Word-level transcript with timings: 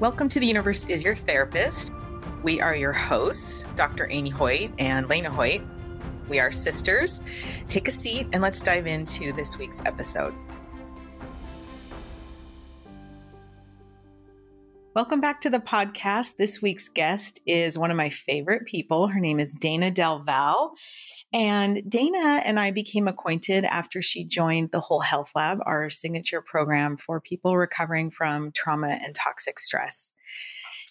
Welcome 0.00 0.28
to 0.28 0.38
The 0.38 0.46
Universe 0.46 0.86
is 0.86 1.02
Your 1.02 1.16
Therapist. 1.16 1.90
We 2.44 2.60
are 2.60 2.76
your 2.76 2.92
hosts, 2.92 3.64
Dr. 3.74 4.06
Amy 4.08 4.30
Hoyt 4.30 4.70
and 4.78 5.08
Lena 5.08 5.28
Hoyt. 5.28 5.60
We 6.28 6.38
are 6.38 6.52
sisters. 6.52 7.20
Take 7.66 7.88
a 7.88 7.90
seat 7.90 8.28
and 8.32 8.40
let's 8.40 8.62
dive 8.62 8.86
into 8.86 9.32
this 9.32 9.58
week's 9.58 9.84
episode. 9.84 10.34
Welcome 14.94 15.20
back 15.20 15.40
to 15.40 15.50
the 15.50 15.58
podcast. 15.58 16.36
This 16.36 16.62
week's 16.62 16.88
guest 16.88 17.40
is 17.44 17.76
one 17.76 17.90
of 17.90 17.96
my 17.96 18.08
favorite 18.08 18.66
people. 18.66 19.08
Her 19.08 19.18
name 19.18 19.40
is 19.40 19.56
Dayna 19.56 19.92
Del 19.92 20.20
Val. 20.20 20.74
And 21.32 21.78
Dayna 21.78 22.40
and 22.44 22.58
I 22.58 22.70
became 22.70 23.06
acquainted 23.06 23.64
after 23.64 24.00
she 24.00 24.24
joined 24.24 24.70
the 24.70 24.80
Whole 24.80 25.00
Health 25.00 25.32
Lab, 25.34 25.58
our 25.66 25.90
signature 25.90 26.40
program 26.40 26.96
for 26.96 27.20
people 27.20 27.56
recovering 27.56 28.10
from 28.10 28.50
trauma 28.52 28.98
and 29.02 29.14
toxic 29.14 29.58
stress. 29.58 30.12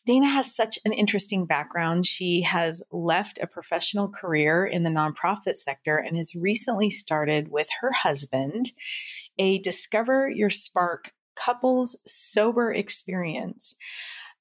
Dayna 0.08 0.32
has 0.32 0.56
such 0.56 0.80
an 0.86 0.94
interesting 0.94 1.48
background. 1.48 2.06
She 2.06 2.44
has 2.44 2.84
left 2.92 3.40
a 3.42 3.48
professional 3.48 4.08
career 4.10 4.66
in 4.66 4.84
the 4.84 4.90
nonprofit 4.90 5.58
sector 5.58 5.98
and 5.98 6.16
has 6.16 6.34
recently 6.34 6.90
started 6.90 7.50
with 7.50 7.68
her 7.82 7.92
husband 7.92 8.72
a 9.40 9.60
Discover 9.60 10.30
Your 10.30 10.50
Spark 10.50 11.12
couples 11.36 11.98
sober 12.06 12.72
experience, 12.72 13.76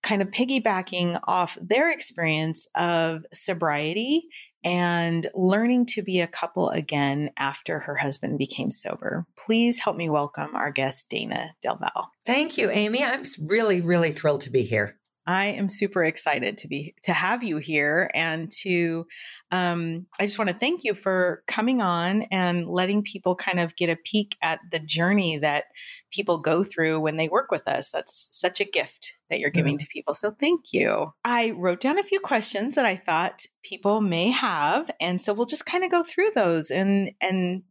kind 0.03 0.23
of 0.23 0.29
piggybacking 0.29 1.19
off 1.25 1.59
their 1.61 1.91
experience 1.91 2.69
of 2.75 3.25
sobriety 3.33 4.29
and 4.67 5.29
learning 5.33 5.87
to 5.87 6.03
be 6.03 6.21
a 6.21 6.27
couple 6.27 6.71
again 6.71 7.31
after 7.37 7.79
her 7.79 7.95
husband 7.95 8.37
became 8.37 8.73
sober. 8.73 9.25
Please 9.37 9.79
help 9.79 9.97
me 9.97 10.11
welcome 10.11 10.57
our 10.57 10.73
guest, 10.73 11.09
Dayna 11.09 11.51
Del 11.63 11.77
Val. 11.77 12.11
Thank 12.27 12.59
you, 12.59 12.69
Amy. 12.71 12.99
I'm 13.05 13.23
really, 13.43 13.81
really 13.81 14.11
thrilled 14.11 14.41
to 14.41 14.51
be 14.51 14.63
here. 14.63 14.99
I 15.27 15.47
am 15.47 15.69
super 15.69 16.05
excited 16.05 16.59
to 16.59 16.69
be 16.69 16.95
to 17.03 17.13
have 17.13 17.43
you 17.43 17.59
here 17.59 18.11
and 18.15 18.51
to 18.63 19.07
um, 19.51 20.07
I 20.21 20.25
just 20.25 20.39
want 20.39 20.51
to 20.51 20.57
thank 20.57 20.85
you 20.85 20.95
for 20.95 21.43
coming 21.47 21.83
on 21.83 22.23
and 22.31 22.69
letting 22.69 23.03
people 23.03 23.35
kind 23.35 23.59
of 23.59 23.77
get 23.77 23.91
a 23.91 23.97
peek 23.97 24.37
at 24.43 24.61
the 24.71 24.79
journey 24.79 25.39
that 25.39 25.65
people 26.13 26.39
go 26.39 26.63
through 26.63 27.01
when 27.01 27.17
they 27.17 27.29
work 27.29 27.51
with 27.51 27.67
us. 27.67 27.91
That's 27.91 28.29
such 28.31 28.61
a 28.61 28.65
gift 28.65 29.15
that 29.29 29.41
you're 29.41 29.51
giving 29.51 29.77
mm-hmm. 29.77 29.85
to 29.85 29.93
people. 29.93 30.15
So 30.15 30.31
thank 30.31 30.73
you. 30.73 31.13
I 31.25 31.51
wrote 31.51 31.81
down 31.81 31.99
a 31.99 32.05
few 32.05 32.21
questions 32.21 32.77
that 32.77 32.87
I 32.87 32.97
thought 32.97 33.43
people 33.63 34.01
may 34.01 34.31
have 34.31 34.91
and 35.01 35.21
so 35.21 35.35
we'll 35.35 35.47
just 35.47 35.67
kind 35.67 35.85
of 35.85 35.91
go 35.91 36.05
through 36.05 36.31
those 36.35 36.71
and 36.71 37.11
and 37.21 37.63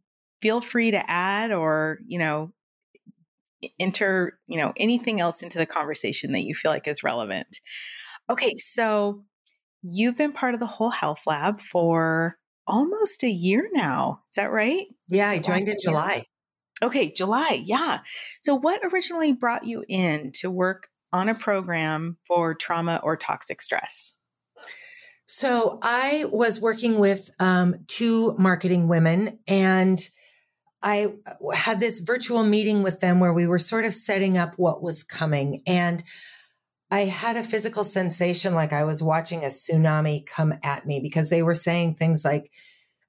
feel 0.42 0.60
free 0.60 0.90
to 0.90 1.10
add 1.10 1.52
or, 1.52 1.98
you 2.06 2.18
know, 2.18 2.52
enter, 3.78 4.38
you 4.46 4.58
know, 4.58 4.72
anything 4.76 5.20
else 5.20 5.42
into 5.42 5.58
the 5.58 5.66
conversation 5.66 6.32
that 6.32 6.42
you 6.42 6.54
feel 6.54 6.70
like 6.70 6.86
is 6.86 7.02
relevant. 7.02 7.60
Okay, 8.30 8.56
so 8.56 9.24
you've 9.82 10.16
been 10.16 10.32
part 10.32 10.54
of 10.54 10.60
the 10.60 10.66
whole 10.66 10.90
health 10.90 11.22
lab 11.26 11.60
for 11.60 12.36
almost 12.66 13.22
a 13.22 13.30
year 13.30 13.68
now. 13.72 14.22
Is 14.30 14.36
that 14.36 14.50
right? 14.50 14.86
Yeah, 15.08 15.28
I 15.28 15.38
joined 15.38 15.68
in 15.68 15.76
July. 15.82 16.24
Okay, 16.82 17.12
July. 17.12 17.62
Yeah. 17.64 18.00
So 18.40 18.54
what 18.54 18.80
originally 18.92 19.32
brought 19.32 19.64
you 19.64 19.84
in 19.88 20.32
to 20.36 20.50
work 20.50 20.88
on 21.12 21.28
a 21.28 21.34
program 21.34 22.18
for 22.26 22.54
trauma 22.54 23.00
or 23.02 23.16
toxic 23.16 23.62
stress? 23.62 24.14
So 25.24 25.78
I 25.82 26.24
was 26.30 26.60
working 26.60 26.98
with 26.98 27.30
um, 27.40 27.76
two 27.88 28.36
marketing 28.38 28.88
women 28.88 29.38
and 29.48 29.98
I 30.86 31.14
had 31.52 31.80
this 31.80 31.98
virtual 31.98 32.44
meeting 32.44 32.84
with 32.84 33.00
them 33.00 33.18
where 33.18 33.32
we 33.32 33.48
were 33.48 33.58
sort 33.58 33.84
of 33.84 33.92
setting 33.92 34.38
up 34.38 34.54
what 34.56 34.84
was 34.84 35.02
coming. 35.02 35.64
And 35.66 36.00
I 36.92 37.00
had 37.00 37.34
a 37.34 37.42
physical 37.42 37.82
sensation 37.82 38.54
like 38.54 38.72
I 38.72 38.84
was 38.84 39.02
watching 39.02 39.42
a 39.42 39.48
tsunami 39.48 40.24
come 40.24 40.54
at 40.62 40.86
me 40.86 41.00
because 41.00 41.28
they 41.28 41.42
were 41.42 41.54
saying 41.54 41.96
things 41.96 42.24
like, 42.24 42.52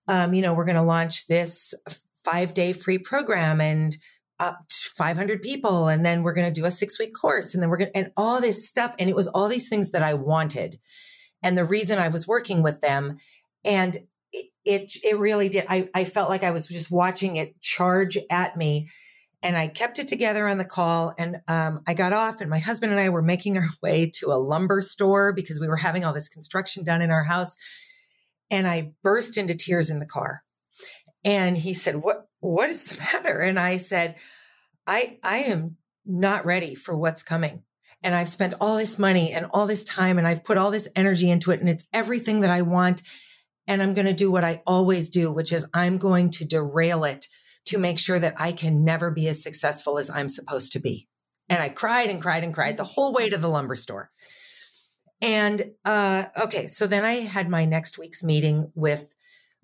um, 0.08 0.34
you 0.34 0.42
know, 0.42 0.56
we're 0.56 0.66
going 0.66 0.76
to 0.76 0.82
launch 0.82 1.28
this 1.28 1.76
five 2.16 2.56
day 2.56 2.74
free 2.74 2.98
program 2.98 3.62
and 3.62 3.96
up 4.40 4.72
500 4.72 5.44
people. 5.44 5.88
And 5.88 6.04
then 6.04 6.24
we're 6.24 6.34
going 6.34 6.52
to 6.52 6.62
do 6.62 6.66
a 6.66 6.72
six 6.72 6.98
week 6.98 7.14
course. 7.14 7.54
And 7.54 7.62
then 7.62 7.70
we're 7.70 7.78
going 7.78 7.92
to, 7.92 7.98
and 7.98 8.12
all 8.18 8.42
this 8.42 8.68
stuff. 8.68 8.96
And 8.98 9.08
it 9.08 9.16
was 9.16 9.28
all 9.28 9.50
these 9.50 9.70
things 9.70 9.92
that 9.92 10.02
I 10.02 10.16
wanted. 10.16 10.80
And 11.44 11.56
the 11.56 11.64
reason 11.64 12.00
I 12.00 12.08
was 12.08 12.28
working 12.28 12.64
with 12.64 12.82
them. 12.82 13.20
And 13.64 14.00
it 14.68 14.98
it 15.04 15.18
really 15.18 15.50
did. 15.50 15.66
I, 15.70 15.90
I 15.94 16.04
felt 16.04 16.30
like 16.30 16.44
I 16.44 16.52
was 16.52 16.68
just 16.68 16.92
watching 16.92 17.38
it 17.38 17.60
charge 17.62 18.18
at 18.30 18.58
me. 18.58 18.90
And 19.44 19.56
I 19.56 19.68
kept 19.68 20.00
it 20.00 20.08
together 20.08 20.48
on 20.48 20.58
the 20.58 20.66
call. 20.66 21.14
And 21.18 21.42
um, 21.48 21.82
I 21.88 21.94
got 21.94 22.12
off, 22.12 22.42
and 22.42 22.50
my 22.50 22.58
husband 22.58 22.92
and 22.92 23.00
I 23.00 23.10
were 23.10 23.22
making 23.22 23.58
our 23.58 23.68
way 23.82 24.12
to 24.16 24.28
a 24.28 24.42
lumber 24.42 24.82
store 24.82 25.32
because 25.32 25.60
we 25.60 25.68
were 25.68 25.78
having 25.78 26.04
all 26.04 26.14
this 26.14 26.28
construction 26.28 26.84
done 26.84 27.02
in 27.02 27.12
our 27.12 27.24
house. 27.24 27.56
And 28.50 28.68
I 28.68 28.94
burst 29.04 29.38
into 29.38 29.56
tears 29.56 29.90
in 29.90 30.00
the 30.00 30.06
car. 30.06 30.44
And 31.24 31.58
he 31.58 31.74
said, 31.74 31.98
"What 31.98 32.28
what 32.40 32.70
is 32.70 32.86
the 32.86 33.00
matter?" 33.14 33.40
And 33.40 33.60
I 33.60 33.78
said, 33.78 34.18
"I 34.86 35.20
I 35.24 35.40
am 35.40 35.78
not 36.06 36.46
ready 36.46 36.76
for 36.76 36.98
what's 36.98 37.24
coming." 37.24 37.64
And 38.04 38.14
I've 38.14 38.30
spent 38.30 38.54
all 38.62 38.78
this 38.78 39.00
money 39.00 39.34
and 39.34 39.48
all 39.52 39.66
this 39.66 39.84
time 39.84 40.20
and 40.20 40.28
I've 40.28 40.44
put 40.44 40.58
all 40.58 40.70
this 40.70 40.88
energy 40.96 41.32
into 41.32 41.50
it 41.50 41.60
and 41.60 41.68
it's 41.68 41.86
everything 41.92 42.42
that 42.42 42.52
I 42.52 42.62
want 42.62 43.02
and 43.68 43.82
I'm 43.82 43.94
going 43.94 44.08
to 44.08 44.14
do 44.14 44.32
what 44.32 44.44
I 44.44 44.62
always 44.66 45.10
do, 45.10 45.32
which 45.32 45.52
is 45.52 45.68
I'm 45.74 45.98
going 45.98 46.32
to 46.32 46.46
derail 46.46 47.04
it 47.04 47.28
to 47.66 47.78
make 47.78 48.00
sure 48.00 48.20
that 48.20 48.36
I 48.38 48.54
can 48.54 48.86
never 48.86 49.12
be 49.12 49.28
as 49.28 49.44
successful 49.44 49.98
as 49.98 50.10
I'm 50.10 50.30
supposed 50.30 50.72
to 50.74 50.80
be. 50.80 51.08
And 51.50 51.62
I 51.62 51.70
cried 51.70 52.10
and 52.10 52.22
cried 52.22 52.44
and 52.44 52.54
cried 52.54 52.78
the 52.78 52.84
whole 52.84 53.14
way 53.14 53.30
to 53.30 53.38
the 53.38 53.50
lumber 53.50 53.76
store. 53.76 54.10
And 55.22 55.72
uh, 55.84 56.26
okay, 56.46 56.68
so 56.68 56.88
then 56.88 57.04
I 57.04 57.16
had 57.16 57.50
my 57.50 57.66
next 57.66 57.98
week's 57.98 58.24
meeting 58.24 58.72
with 58.76 59.14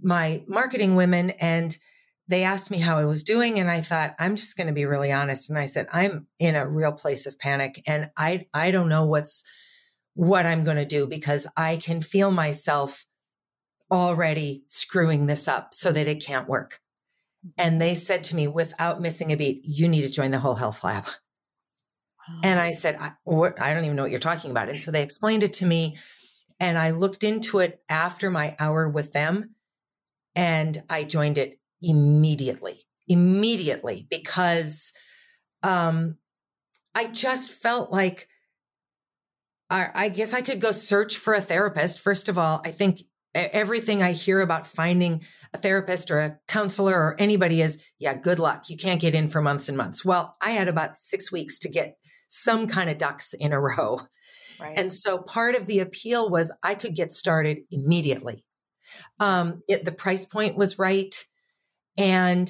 my 0.01 0.43
marketing 0.47 0.95
women 0.95 1.31
and 1.41 1.77
they 2.27 2.43
asked 2.43 2.71
me 2.71 2.79
how 2.79 2.97
I 2.97 3.05
was 3.05 3.23
doing 3.23 3.59
and 3.59 3.69
I 3.69 3.81
thought 3.81 4.15
I'm 4.19 4.35
just 4.35 4.57
going 4.57 4.67
to 4.67 4.73
be 4.73 4.85
really 4.85 5.11
honest 5.11 5.49
and 5.49 5.59
I 5.59 5.65
said 5.65 5.87
I'm 5.91 6.27
in 6.39 6.55
a 6.55 6.67
real 6.67 6.93
place 6.93 7.25
of 7.25 7.37
panic 7.37 7.81
and 7.85 8.09
I 8.17 8.47
I 8.53 8.71
don't 8.71 8.89
know 8.89 9.05
what's 9.05 9.43
what 10.13 10.45
I'm 10.45 10.63
going 10.63 10.77
to 10.77 10.85
do 10.85 11.05
because 11.05 11.47
I 11.57 11.77
can 11.77 12.01
feel 12.01 12.31
myself 12.31 13.05
already 13.93 14.63
screwing 14.67 15.27
this 15.27 15.47
up 15.47 15.71
so 15.71 15.91
that 15.91 16.07
it 16.07 16.25
can't 16.25 16.49
work. 16.49 16.79
And 17.59 17.79
they 17.79 17.93
said 17.93 18.23
to 18.25 18.35
me 18.35 18.47
without 18.47 19.01
missing 19.01 19.31
a 19.31 19.37
beat, 19.37 19.61
you 19.63 19.87
need 19.87 20.01
to 20.01 20.11
join 20.11 20.31
the 20.31 20.39
whole 20.39 20.55
health 20.55 20.83
lab. 20.83 21.05
And 22.41 22.59
I 22.59 22.71
said, 22.71 22.95
I, 22.99 23.11
what, 23.23 23.61
I 23.61 23.73
don't 23.73 23.83
even 23.83 23.95
know 23.95 24.03
what 24.03 24.11
you're 24.11 24.19
talking 24.19 24.49
about. 24.49 24.69
And 24.69 24.81
so 24.81 24.89
they 24.89 25.03
explained 25.03 25.43
it 25.43 25.53
to 25.53 25.65
me. 25.65 25.97
And 26.59 26.77
I 26.77 26.91
looked 26.91 27.23
into 27.23 27.59
it 27.59 27.81
after 27.87 28.31
my 28.31 28.55
hour 28.59 28.89
with 28.89 29.11
them 29.11 29.55
and 30.35 30.81
I 30.89 31.03
joined 31.03 31.37
it 31.37 31.59
immediately, 31.81 32.85
immediately 33.07 34.07
because 34.09 34.91
um, 35.61 36.17
I 36.95 37.07
just 37.07 37.51
felt 37.51 37.91
like 37.91 38.27
I, 39.69 39.89
I 39.93 40.09
guess 40.09 40.33
I 40.33 40.41
could 40.41 40.61
go 40.61 40.71
search 40.71 41.17
for 41.17 41.33
a 41.33 41.41
therapist. 41.41 41.99
First 41.99 42.29
of 42.29 42.37
all, 42.37 42.61
I 42.65 42.71
think 42.71 43.01
everything 43.35 44.01
I 44.01 44.11
hear 44.11 44.39
about 44.39 44.67
finding 44.67 45.23
a 45.53 45.57
therapist 45.57 46.11
or 46.11 46.19
a 46.19 46.37
counselor 46.47 46.95
or 46.95 47.15
anybody 47.19 47.61
is, 47.61 47.83
yeah, 47.99 48.15
good 48.15 48.39
luck. 48.39 48.69
You 48.69 48.77
can't 48.77 49.01
get 49.01 49.15
in 49.15 49.27
for 49.27 49.41
months 49.41 49.69
and 49.69 49.77
months. 49.77 50.05
Well, 50.05 50.35
I 50.41 50.51
had 50.51 50.67
about 50.67 50.97
six 50.97 51.31
weeks 51.31 51.57
to 51.59 51.69
get 51.69 51.97
some 52.27 52.67
kind 52.67 52.89
of 52.89 52.97
ducks 52.97 53.33
in 53.33 53.51
a 53.51 53.59
row. 53.77 54.01
Right. 54.59 54.77
And 54.77 54.91
so 54.91 55.17
part 55.17 55.55
of 55.55 55.65
the 55.65 55.79
appeal 55.79 56.29
was 56.29 56.55
I 56.63 56.75
could 56.75 56.95
get 56.95 57.11
started 57.11 57.59
immediately. 57.71 58.45
Um, 59.19 59.63
it, 59.67 59.85
the 59.85 59.91
price 59.91 60.25
point 60.25 60.55
was 60.55 60.77
right. 60.77 61.25
And 61.97 62.49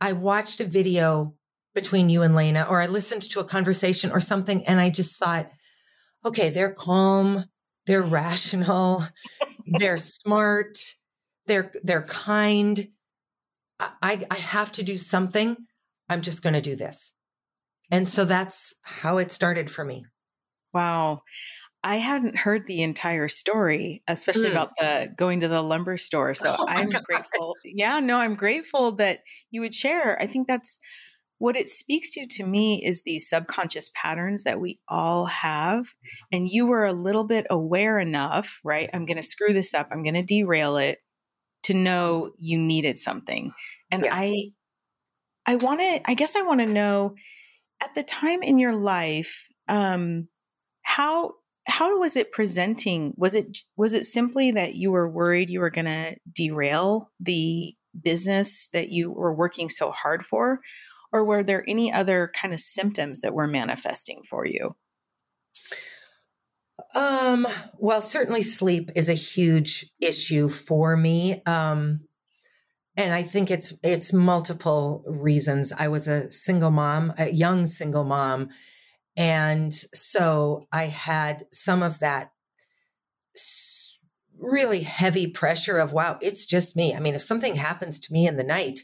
I 0.00 0.12
watched 0.12 0.60
a 0.60 0.64
video 0.64 1.34
between 1.74 2.08
you 2.08 2.22
and 2.22 2.34
Lena, 2.34 2.66
or 2.68 2.80
I 2.80 2.86
listened 2.86 3.22
to 3.22 3.40
a 3.40 3.44
conversation 3.44 4.10
or 4.10 4.20
something, 4.20 4.66
and 4.66 4.80
I 4.80 4.88
just 4.90 5.18
thought, 5.18 5.50
okay, 6.24 6.48
they're 6.48 6.72
calm, 6.72 7.44
they're 7.86 8.02
rational, 8.02 9.02
they're 9.78 9.98
smart, 9.98 10.76
they're 11.46 11.72
they're 11.82 12.02
kind. 12.02 12.88
I, 13.78 14.24
I 14.30 14.36
have 14.36 14.72
to 14.72 14.82
do 14.82 14.96
something. 14.96 15.56
I'm 16.08 16.22
just 16.22 16.42
going 16.42 16.54
to 16.54 16.62
do 16.62 16.76
this. 16.76 17.14
And 17.90 18.08
so 18.08 18.24
that's 18.24 18.74
how 18.82 19.18
it 19.18 19.30
started 19.30 19.70
for 19.70 19.84
me. 19.84 20.06
Wow. 20.72 21.22
I 21.84 21.96
hadn't 21.96 22.38
heard 22.38 22.66
the 22.66 22.82
entire 22.82 23.28
story, 23.28 24.02
especially 24.08 24.48
mm. 24.48 24.52
about 24.52 24.72
the 24.78 25.12
going 25.16 25.40
to 25.40 25.48
the 25.48 25.62
lumber 25.62 25.96
store. 25.96 26.34
So 26.34 26.56
oh 26.58 26.64
I'm 26.66 26.88
grateful. 26.88 27.54
Yeah, 27.64 28.00
no, 28.00 28.18
I'm 28.18 28.34
grateful 28.34 28.92
that 28.96 29.20
you 29.50 29.60
would 29.60 29.74
share. 29.74 30.20
I 30.20 30.26
think 30.26 30.48
that's 30.48 30.78
what 31.38 31.56
it 31.56 31.68
speaks 31.68 32.14
to 32.14 32.26
to 32.26 32.46
me 32.46 32.84
is 32.84 33.02
these 33.02 33.28
subconscious 33.28 33.90
patterns 33.94 34.44
that 34.44 34.60
we 34.60 34.78
all 34.88 35.26
have 35.26 35.86
and 36.32 36.48
you 36.48 36.66
were 36.66 36.84
a 36.84 36.92
little 36.92 37.24
bit 37.24 37.46
aware 37.50 37.98
enough 37.98 38.60
right 38.64 38.90
i'm 38.92 39.06
going 39.06 39.16
to 39.16 39.22
screw 39.22 39.52
this 39.52 39.74
up 39.74 39.88
i'm 39.90 40.02
going 40.02 40.14
to 40.14 40.22
derail 40.22 40.76
it 40.76 40.98
to 41.62 41.74
know 41.74 42.30
you 42.38 42.58
needed 42.58 42.98
something 42.98 43.52
and 43.90 44.04
yes. 44.04 44.12
i 44.14 44.50
i 45.46 45.56
want 45.56 45.80
to 45.80 46.10
i 46.10 46.14
guess 46.14 46.36
i 46.36 46.42
want 46.42 46.60
to 46.60 46.66
know 46.66 47.14
at 47.82 47.94
the 47.94 48.02
time 48.02 48.42
in 48.42 48.58
your 48.58 48.74
life 48.74 49.48
um 49.68 50.28
how 50.82 51.32
how 51.66 51.98
was 51.98 52.16
it 52.16 52.32
presenting? 52.32 53.12
Was 53.16 53.34
it 53.34 53.58
was 53.76 53.92
it 53.92 54.04
simply 54.04 54.52
that 54.52 54.74
you 54.74 54.92
were 54.92 55.10
worried 55.10 55.50
you 55.50 55.60
were 55.60 55.70
going 55.70 55.86
to 55.86 56.16
derail 56.32 57.10
the 57.20 57.74
business 58.00 58.68
that 58.72 58.90
you 58.90 59.10
were 59.10 59.34
working 59.34 59.68
so 59.68 59.90
hard 59.90 60.24
for, 60.24 60.60
or 61.12 61.24
were 61.24 61.42
there 61.42 61.64
any 61.68 61.92
other 61.92 62.30
kind 62.34 62.52
of 62.52 62.60
symptoms 62.60 63.20
that 63.20 63.34
were 63.34 63.46
manifesting 63.46 64.22
for 64.28 64.46
you? 64.46 64.76
Um, 66.94 67.46
well, 67.78 68.00
certainly 68.00 68.42
sleep 68.42 68.90
is 68.94 69.08
a 69.08 69.14
huge 69.14 69.90
issue 70.00 70.48
for 70.48 70.96
me. 70.96 71.42
Um, 71.44 72.06
and 72.96 73.12
I 73.12 73.22
think 73.22 73.50
it's 73.50 73.74
it's 73.82 74.12
multiple 74.12 75.04
reasons. 75.06 75.72
I 75.72 75.88
was 75.88 76.08
a 76.08 76.30
single 76.30 76.70
mom, 76.70 77.12
a 77.18 77.30
young 77.30 77.66
single 77.66 78.04
mom, 78.04 78.48
and 79.16 79.72
so 79.72 80.66
I 80.72 80.84
had 80.84 81.44
some 81.52 81.82
of 81.82 81.98
that 81.98 82.30
really 84.38 84.80
heavy 84.80 85.26
pressure 85.26 85.78
of 85.78 85.92
wow, 85.92 86.18
it's 86.22 86.46
just 86.46 86.76
me. 86.76 86.94
I 86.94 87.00
mean, 87.00 87.14
if 87.14 87.22
something 87.22 87.56
happens 87.56 87.98
to 88.00 88.12
me 88.12 88.26
in 88.26 88.36
the 88.36 88.44
night, 88.44 88.80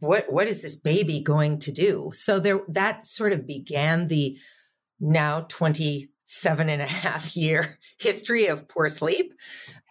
what 0.00 0.30
what 0.30 0.46
is 0.46 0.62
this 0.62 0.74
baby 0.74 1.20
going 1.20 1.58
to 1.60 1.72
do? 1.72 2.10
So 2.14 2.38
there 2.38 2.60
that 2.68 3.06
sort 3.06 3.32
of 3.32 3.46
began 3.46 4.08
the 4.08 4.36
now 5.00 5.46
27 5.48 6.68
and 6.68 6.82
a 6.82 6.86
half 6.86 7.36
year 7.36 7.78
history 7.98 8.46
of 8.46 8.68
poor 8.68 8.88
sleep. 8.88 9.34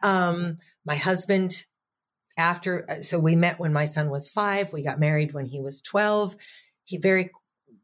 Um, 0.04 0.58
my 0.86 0.96
husband 0.96 1.66
after, 2.38 2.86
uh, 2.90 3.02
so 3.02 3.20
we 3.20 3.36
met 3.36 3.60
when 3.60 3.74
my 3.74 3.86
son 3.86 4.10
was 4.10 4.30
five, 4.30 4.74
we 4.74 4.84
got 4.84 5.00
married 5.00 5.34
when 5.34 5.46
he 5.46 5.62
was 5.62 5.82
12. 5.82 6.36
He 6.84 6.98
very 6.98 7.30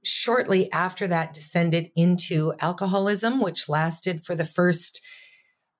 shortly 0.03 0.71
after 0.71 1.07
that 1.07 1.33
descended 1.33 1.91
into 1.95 2.53
alcoholism, 2.59 3.41
which 3.41 3.69
lasted 3.69 4.25
for 4.25 4.35
the 4.35 4.45
first 4.45 5.01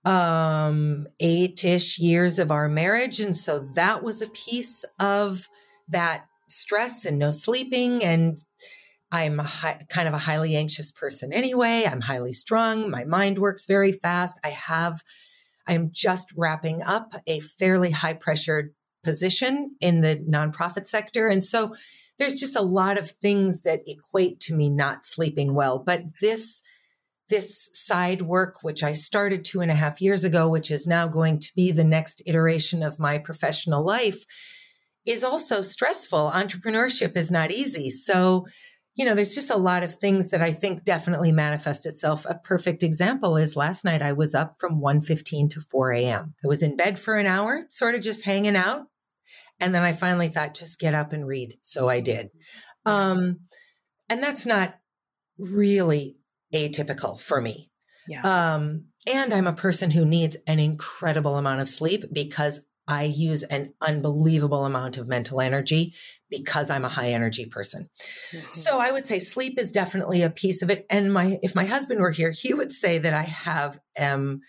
um 0.05 1.05
eight-ish 1.19 1.99
years 1.99 2.39
of 2.39 2.51
our 2.51 2.69
marriage 2.69 3.19
and 3.19 3.35
so 3.35 3.59
that 3.59 4.01
was 4.01 4.21
a 4.21 4.29
piece 4.29 4.85
of 4.97 5.49
that 5.89 6.28
stress 6.49 7.05
and 7.05 7.17
no 7.17 7.31
sleeping 7.31 8.03
and 8.03 8.39
i'm 9.11 9.39
a 9.39 9.43
high, 9.43 9.85
kind 9.89 10.07
of 10.07 10.13
a 10.13 10.19
highly 10.19 10.55
anxious 10.55 10.91
person 10.91 11.31
anyway 11.31 11.85
i'm 11.89 12.01
highly 12.01 12.33
strung 12.33 12.89
my 12.89 13.03
mind 13.05 13.39
works 13.39 13.65
very 13.65 13.91
fast 13.91 14.39
i 14.43 14.49
have 14.49 15.01
I'm 15.69 15.91
just 15.91 16.33
wrapping 16.35 16.81
up 16.81 17.13
a 17.27 17.39
fairly 17.39 17.91
high 17.91 18.13
pressured 18.13 18.73
position 19.03 19.75
in 19.79 20.01
the 20.01 20.17
nonprofit 20.17 20.87
sector. 20.87 21.27
And 21.27 21.43
so 21.43 21.75
there's 22.17 22.39
just 22.39 22.57
a 22.57 22.63
lot 22.63 22.97
of 22.97 23.11
things 23.11 23.61
that 23.61 23.81
equate 23.85 24.39
to 24.41 24.55
me 24.55 24.69
not 24.69 25.05
sleeping 25.05 25.53
well. 25.53 25.79
But 25.79 26.01
this, 26.19 26.63
this 27.29 27.69
side 27.71 28.23
work, 28.23 28.63
which 28.63 28.83
I 28.83 28.93
started 28.93 29.45
two 29.45 29.61
and 29.61 29.69
a 29.69 29.75
half 29.75 30.01
years 30.01 30.23
ago, 30.23 30.49
which 30.49 30.71
is 30.71 30.87
now 30.87 31.07
going 31.07 31.39
to 31.39 31.51
be 31.55 31.71
the 31.71 31.83
next 31.83 32.23
iteration 32.25 32.81
of 32.81 32.99
my 32.99 33.19
professional 33.19 33.85
life, 33.85 34.25
is 35.05 35.23
also 35.23 35.61
stressful. 35.61 36.31
Entrepreneurship 36.33 37.17
is 37.17 37.31
not 37.31 37.51
easy. 37.51 37.89
So 37.89 38.45
you 38.99 39.05
know, 39.05 39.15
there's 39.15 39.33
just 39.33 39.49
a 39.49 39.57
lot 39.57 39.83
of 39.83 39.93
things 39.93 40.29
that 40.31 40.41
I 40.41 40.51
think 40.51 40.83
definitely 40.83 41.31
manifest 41.31 41.85
itself. 41.85 42.25
A 42.25 42.35
perfect 42.35 42.83
example 42.83 43.37
is 43.37 43.55
last 43.55 43.85
night 43.85 44.01
I 44.01 44.11
was 44.11 44.35
up 44.35 44.55
from 44.59 44.81
1.15 44.81 45.49
to 45.51 45.61
4 45.61 45.93
a.m. 45.93 46.33
I 46.43 46.47
was 46.49 46.61
in 46.61 46.75
bed 46.75 46.99
for 46.99 47.15
an 47.15 47.25
hour, 47.25 47.65
sort 47.69 47.95
of 47.95 48.01
just 48.01 48.25
hanging 48.25 48.57
out. 48.57 48.87
And 49.57 49.73
then 49.73 49.83
I 49.83 49.93
finally 49.93 50.27
thought, 50.27 50.53
just 50.53 50.81
get 50.81 50.93
up 50.93 51.13
and 51.13 51.25
read. 51.25 51.59
So 51.61 51.87
I 51.87 52.01
did. 52.01 52.29
Um, 52.85 53.39
and 54.09 54.21
that's 54.21 54.45
not 54.45 54.75
really 55.37 56.17
atypical 56.53 57.17
for 57.17 57.39
me. 57.39 57.71
Yeah. 58.05 58.21
Um, 58.23 58.87
and 59.07 59.33
I'm 59.33 59.47
a 59.47 59.53
person 59.53 59.91
who 59.91 60.03
needs 60.03 60.35
an 60.45 60.59
incredible 60.59 61.37
amount 61.37 61.61
of 61.61 61.69
sleep 61.69 62.03
because 62.11 62.65
I 62.89 63.03
use 63.03 63.43
an 63.43 63.67
unbelievable 63.81 64.65
amount 64.65 64.97
of 64.97 65.07
mental 65.07 65.39
energy 65.39 65.93
because 66.27 66.71
I'm 66.71 66.83
a 66.83 66.89
high 66.89 67.11
energy 67.11 67.45
person. 67.45 67.87
Mm-hmm. 68.31 68.53
So 68.53 68.79
I 68.79 68.91
would 68.91 69.05
say 69.05 69.19
sleep 69.19 69.59
is 69.59 69.71
definitely 69.71 70.23
a 70.23 70.31
piece 70.31 70.63
of 70.63 70.71
it. 70.71 70.87
And 70.89 71.13
my, 71.13 71.37
if 71.43 71.53
my 71.53 71.65
husband 71.65 72.01
were 72.01 72.09
here, 72.09 72.31
he 72.31 72.51
would 72.51 72.71
say 72.71 72.97
that 72.97 73.13
I 73.13 73.21
have, 73.21 73.79
um, 73.99 74.41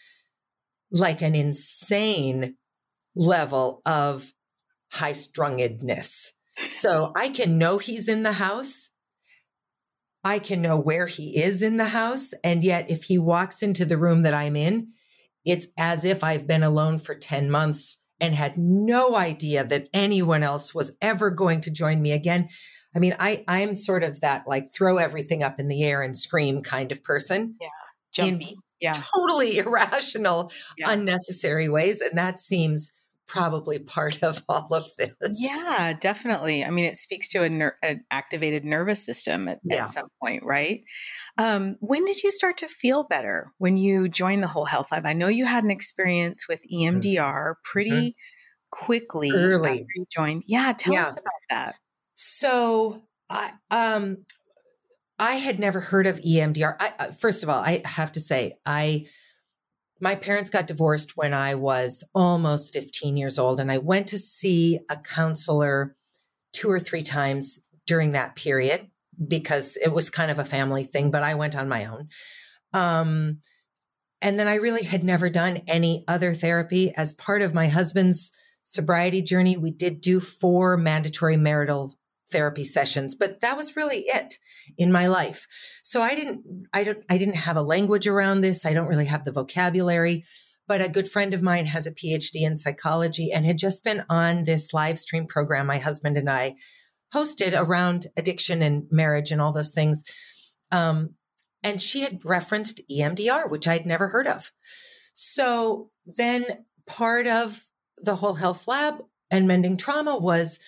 like 0.90 1.20
an 1.20 1.34
insane 1.34 2.56
level 3.14 3.82
of 3.84 4.32
high 4.90 5.12
strungedness. 5.12 6.30
So 6.68 7.12
I 7.14 7.28
can 7.28 7.58
know 7.58 7.76
he's 7.76 8.08
in 8.08 8.22
the 8.22 8.32
house. 8.32 8.90
I 10.24 10.38
can 10.38 10.62
know 10.62 10.78
where 10.78 11.06
he 11.06 11.38
is 11.38 11.62
in 11.62 11.76
the 11.76 11.88
house. 11.88 12.32
And 12.42 12.64
yet 12.64 12.90
if 12.90 13.04
he 13.04 13.18
walks 13.18 13.62
into 13.62 13.84
the 13.84 13.98
room 13.98 14.22
that 14.22 14.34
I'm 14.34 14.56
in, 14.56 14.88
it's 15.44 15.68
as 15.78 16.04
if 16.04 16.24
I've 16.24 16.46
been 16.46 16.62
alone 16.62 16.98
for 16.98 17.14
10 17.14 17.50
months 17.50 17.99
and 18.20 18.34
had 18.34 18.58
no 18.58 19.16
idea 19.16 19.64
that 19.64 19.88
anyone 19.92 20.42
else 20.42 20.74
was 20.74 20.92
ever 21.00 21.30
going 21.30 21.60
to 21.62 21.70
join 21.70 22.02
me 22.02 22.12
again. 22.12 22.48
I 22.94 22.98
mean, 22.98 23.14
I 23.18 23.44
I'm 23.46 23.74
sort 23.74 24.02
of 24.02 24.20
that 24.20 24.46
like 24.46 24.66
throw 24.72 24.98
everything 24.98 25.42
up 25.42 25.60
in 25.60 25.68
the 25.68 25.84
air 25.84 26.02
and 26.02 26.16
scream 26.16 26.62
kind 26.62 26.92
of 26.92 27.02
person. 27.02 27.56
Yeah. 27.60 27.68
Jumpy. 28.12 28.56
yeah. 28.80 28.92
Totally 28.92 29.58
irrational, 29.58 30.50
yeah. 30.76 30.90
unnecessary 30.90 31.68
ways. 31.68 32.00
And 32.00 32.18
that 32.18 32.40
seems 32.40 32.92
probably 33.30 33.78
part 33.78 34.22
of 34.22 34.42
all 34.48 34.74
of 34.74 34.84
this. 34.98 35.40
Yeah, 35.40 35.94
definitely. 35.98 36.64
I 36.64 36.70
mean, 36.70 36.84
it 36.84 36.96
speaks 36.96 37.28
to 37.28 37.44
a 37.44 37.48
ner- 37.48 37.78
an 37.82 38.04
activated 38.10 38.64
nervous 38.64 39.04
system 39.04 39.48
at, 39.48 39.60
yeah. 39.64 39.82
at 39.82 39.88
some 39.88 40.08
point, 40.22 40.42
right? 40.44 40.82
Um, 41.38 41.76
when 41.80 42.04
did 42.04 42.22
you 42.22 42.32
start 42.32 42.58
to 42.58 42.68
feel 42.68 43.04
better 43.04 43.52
when 43.58 43.76
you 43.76 44.08
joined 44.08 44.42
the 44.42 44.48
Whole 44.48 44.64
Health 44.64 44.88
Lab? 44.90 45.06
I 45.06 45.12
know 45.12 45.28
you 45.28 45.46
had 45.46 45.64
an 45.64 45.70
experience 45.70 46.48
with 46.48 46.60
EMDR 46.72 47.14
mm-hmm. 47.14 47.52
pretty 47.64 47.90
mm-hmm. 47.90 48.84
quickly 48.84 49.30
early. 49.32 49.86
You 49.94 50.06
joined. 50.10 50.42
Yeah, 50.46 50.72
tell 50.76 50.94
yeah. 50.94 51.02
us 51.02 51.12
about 51.12 51.32
that. 51.48 51.76
So, 52.14 53.02
I 53.30 53.52
um, 53.70 54.24
I 55.18 55.36
had 55.36 55.60
never 55.60 55.80
heard 55.80 56.06
of 56.06 56.18
EMDR. 56.20 56.76
I, 56.80 57.10
first 57.12 57.42
of 57.42 57.48
all, 57.48 57.60
I 57.60 57.82
have 57.84 58.12
to 58.12 58.20
say, 58.20 58.58
I 58.66 59.06
my 60.00 60.14
parents 60.14 60.50
got 60.50 60.66
divorced 60.66 61.16
when 61.16 61.34
I 61.34 61.54
was 61.54 62.04
almost 62.14 62.72
15 62.72 63.16
years 63.16 63.38
old, 63.38 63.60
and 63.60 63.70
I 63.70 63.78
went 63.78 64.06
to 64.08 64.18
see 64.18 64.80
a 64.88 64.96
counselor 64.96 65.96
two 66.52 66.70
or 66.70 66.80
three 66.80 67.02
times 67.02 67.60
during 67.86 68.12
that 68.12 68.36
period 68.36 68.88
because 69.28 69.76
it 69.76 69.92
was 69.92 70.10
kind 70.10 70.30
of 70.30 70.38
a 70.38 70.44
family 70.44 70.84
thing, 70.84 71.10
but 71.10 71.22
I 71.22 71.34
went 71.34 71.54
on 71.54 71.68
my 71.68 71.84
own. 71.84 72.08
Um, 72.72 73.38
and 74.22 74.38
then 74.38 74.48
I 74.48 74.54
really 74.54 74.84
had 74.84 75.04
never 75.04 75.28
done 75.28 75.62
any 75.66 76.04
other 76.08 76.34
therapy. 76.34 76.92
As 76.96 77.12
part 77.12 77.42
of 77.42 77.54
my 77.54 77.68
husband's 77.68 78.32
sobriety 78.64 79.22
journey, 79.22 79.56
we 79.56 79.70
did 79.70 80.00
do 80.00 80.20
four 80.20 80.76
mandatory 80.76 81.36
marital 81.36 81.94
therapy 82.30 82.64
sessions, 82.64 83.14
but 83.14 83.40
that 83.40 83.56
was 83.56 83.76
really 83.76 84.04
it 84.06 84.36
in 84.78 84.92
my 84.92 85.06
life. 85.06 85.46
So 85.82 86.02
I 86.02 86.14
didn't, 86.14 86.66
I 86.72 86.84
don't, 86.84 87.04
I 87.08 87.18
didn't 87.18 87.36
have 87.36 87.56
a 87.56 87.62
language 87.62 88.06
around 88.06 88.40
this. 88.40 88.64
I 88.64 88.72
don't 88.72 88.88
really 88.88 89.06
have 89.06 89.24
the 89.24 89.32
vocabulary, 89.32 90.24
but 90.68 90.80
a 90.80 90.88
good 90.88 91.08
friend 91.08 91.34
of 91.34 91.42
mine 91.42 91.66
has 91.66 91.86
a 91.86 91.92
PhD 91.92 92.42
in 92.42 92.56
psychology 92.56 93.30
and 93.32 93.46
had 93.46 93.58
just 93.58 93.84
been 93.84 94.04
on 94.08 94.44
this 94.44 94.72
live 94.72 94.98
stream 94.98 95.26
program 95.26 95.66
my 95.66 95.78
husband 95.78 96.16
and 96.16 96.30
I 96.30 96.56
hosted 97.14 97.58
around 97.58 98.06
addiction 98.16 98.62
and 98.62 98.86
marriage 98.90 99.30
and 99.30 99.40
all 99.40 99.52
those 99.52 99.72
things. 99.72 100.04
Um, 100.70 101.14
and 101.62 101.82
she 101.82 102.02
had 102.02 102.24
referenced 102.24 102.80
EMDR, 102.90 103.50
which 103.50 103.68
I'd 103.68 103.86
never 103.86 104.08
heard 104.08 104.26
of. 104.26 104.52
So 105.12 105.90
then 106.06 106.44
part 106.86 107.26
of 107.26 107.66
the 107.98 108.16
whole 108.16 108.34
health 108.34 108.66
lab 108.66 109.02
and 109.30 109.46
mending 109.46 109.76
trauma 109.76 110.16
was 110.16 110.58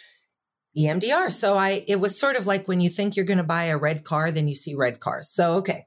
EMDR. 0.76 1.30
So 1.30 1.54
I, 1.54 1.84
it 1.86 2.00
was 2.00 2.18
sort 2.18 2.36
of 2.36 2.46
like 2.46 2.66
when 2.66 2.80
you 2.80 2.90
think 2.90 3.16
you're 3.16 3.26
going 3.26 3.38
to 3.38 3.44
buy 3.44 3.64
a 3.64 3.76
red 3.76 4.04
car, 4.04 4.30
then 4.30 4.48
you 4.48 4.54
see 4.54 4.74
red 4.74 5.00
cars. 5.00 5.28
So, 5.28 5.54
okay. 5.54 5.84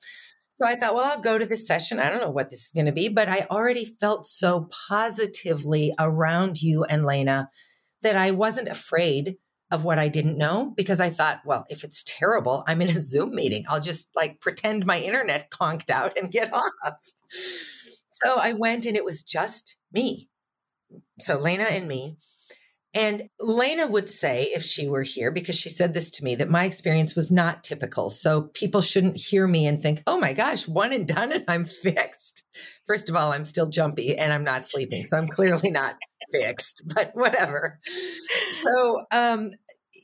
So 0.57 0.65
I 0.65 0.75
thought, 0.75 0.95
well, 0.95 1.11
I'll 1.11 1.21
go 1.21 1.37
to 1.37 1.45
this 1.45 1.67
session. 1.67 1.99
I 1.99 2.09
don't 2.09 2.21
know 2.21 2.29
what 2.29 2.49
this 2.49 2.65
is 2.65 2.71
going 2.71 2.85
to 2.85 2.93
be, 2.93 3.09
but 3.09 3.27
I 3.27 3.45
already 3.51 3.83
felt 3.83 4.25
so 4.25 4.69
positively 4.87 5.93
around 5.99 6.61
you 6.61 6.85
and 6.85 7.05
Lena 7.05 7.49
that 8.03 8.15
I 8.15 8.31
wasn't 8.31 8.69
afraid 8.69 9.35
of 9.71 9.83
what 9.83 9.99
I 9.99 10.07
didn't 10.07 10.37
know 10.37 10.73
because 10.77 11.01
I 11.01 11.09
thought, 11.09 11.41
well, 11.43 11.65
if 11.69 11.83
it's 11.83 12.03
terrible, 12.07 12.63
I'm 12.67 12.81
in 12.81 12.89
a 12.89 13.01
Zoom 13.01 13.35
meeting. 13.35 13.63
I'll 13.69 13.81
just 13.81 14.09
like 14.15 14.39
pretend 14.39 14.85
my 14.85 14.99
internet 14.99 15.49
conked 15.49 15.89
out 15.89 16.17
and 16.17 16.31
get 16.31 16.53
off. 16.53 17.13
So 18.11 18.35
I 18.39 18.53
went 18.53 18.85
and 18.85 18.95
it 18.95 19.03
was 19.03 19.23
just 19.23 19.77
me. 19.91 20.29
So 21.19 21.39
Lena 21.39 21.65
and 21.65 21.87
me. 21.87 22.17
And 22.95 23.29
Lena 23.41 23.87
would 23.87 24.09
say, 24.09 24.43
if 24.43 24.63
she 24.63 24.87
were 24.87 25.03
here, 25.03 25.29
because 25.29 25.59
she 25.59 25.67
said 25.69 25.93
this 25.93 26.09
to 26.11 26.23
me, 26.23 26.35
that 26.35 26.49
my 26.49 26.63
experience 26.63 27.13
was 27.13 27.29
not 27.29 27.61
typical. 27.61 28.09
So 28.09 28.43
people 28.53 28.79
shouldn't 28.79 29.17
hear 29.17 29.45
me 29.45 29.67
and 29.67 29.81
think, 29.81 30.01
oh 30.07 30.17
my 30.17 30.31
gosh, 30.31 30.65
one 30.65 30.93
and 30.93 31.05
done 31.05 31.33
and 31.33 31.43
I'm 31.49 31.65
fixed. 31.65 32.45
First 32.87 33.09
of 33.09 33.17
all, 33.17 33.33
I'm 33.33 33.43
still 33.43 33.67
jumpy 33.67 34.17
and 34.17 34.31
I'm 34.31 34.45
not 34.45 34.65
sleeping. 34.65 35.05
So 35.07 35.17
I'm 35.17 35.27
clearly 35.27 35.71
not 35.71 35.95
fixed, 36.31 36.83
but 36.95 37.11
whatever. 37.13 37.79
So, 38.51 39.03
um, 39.13 39.51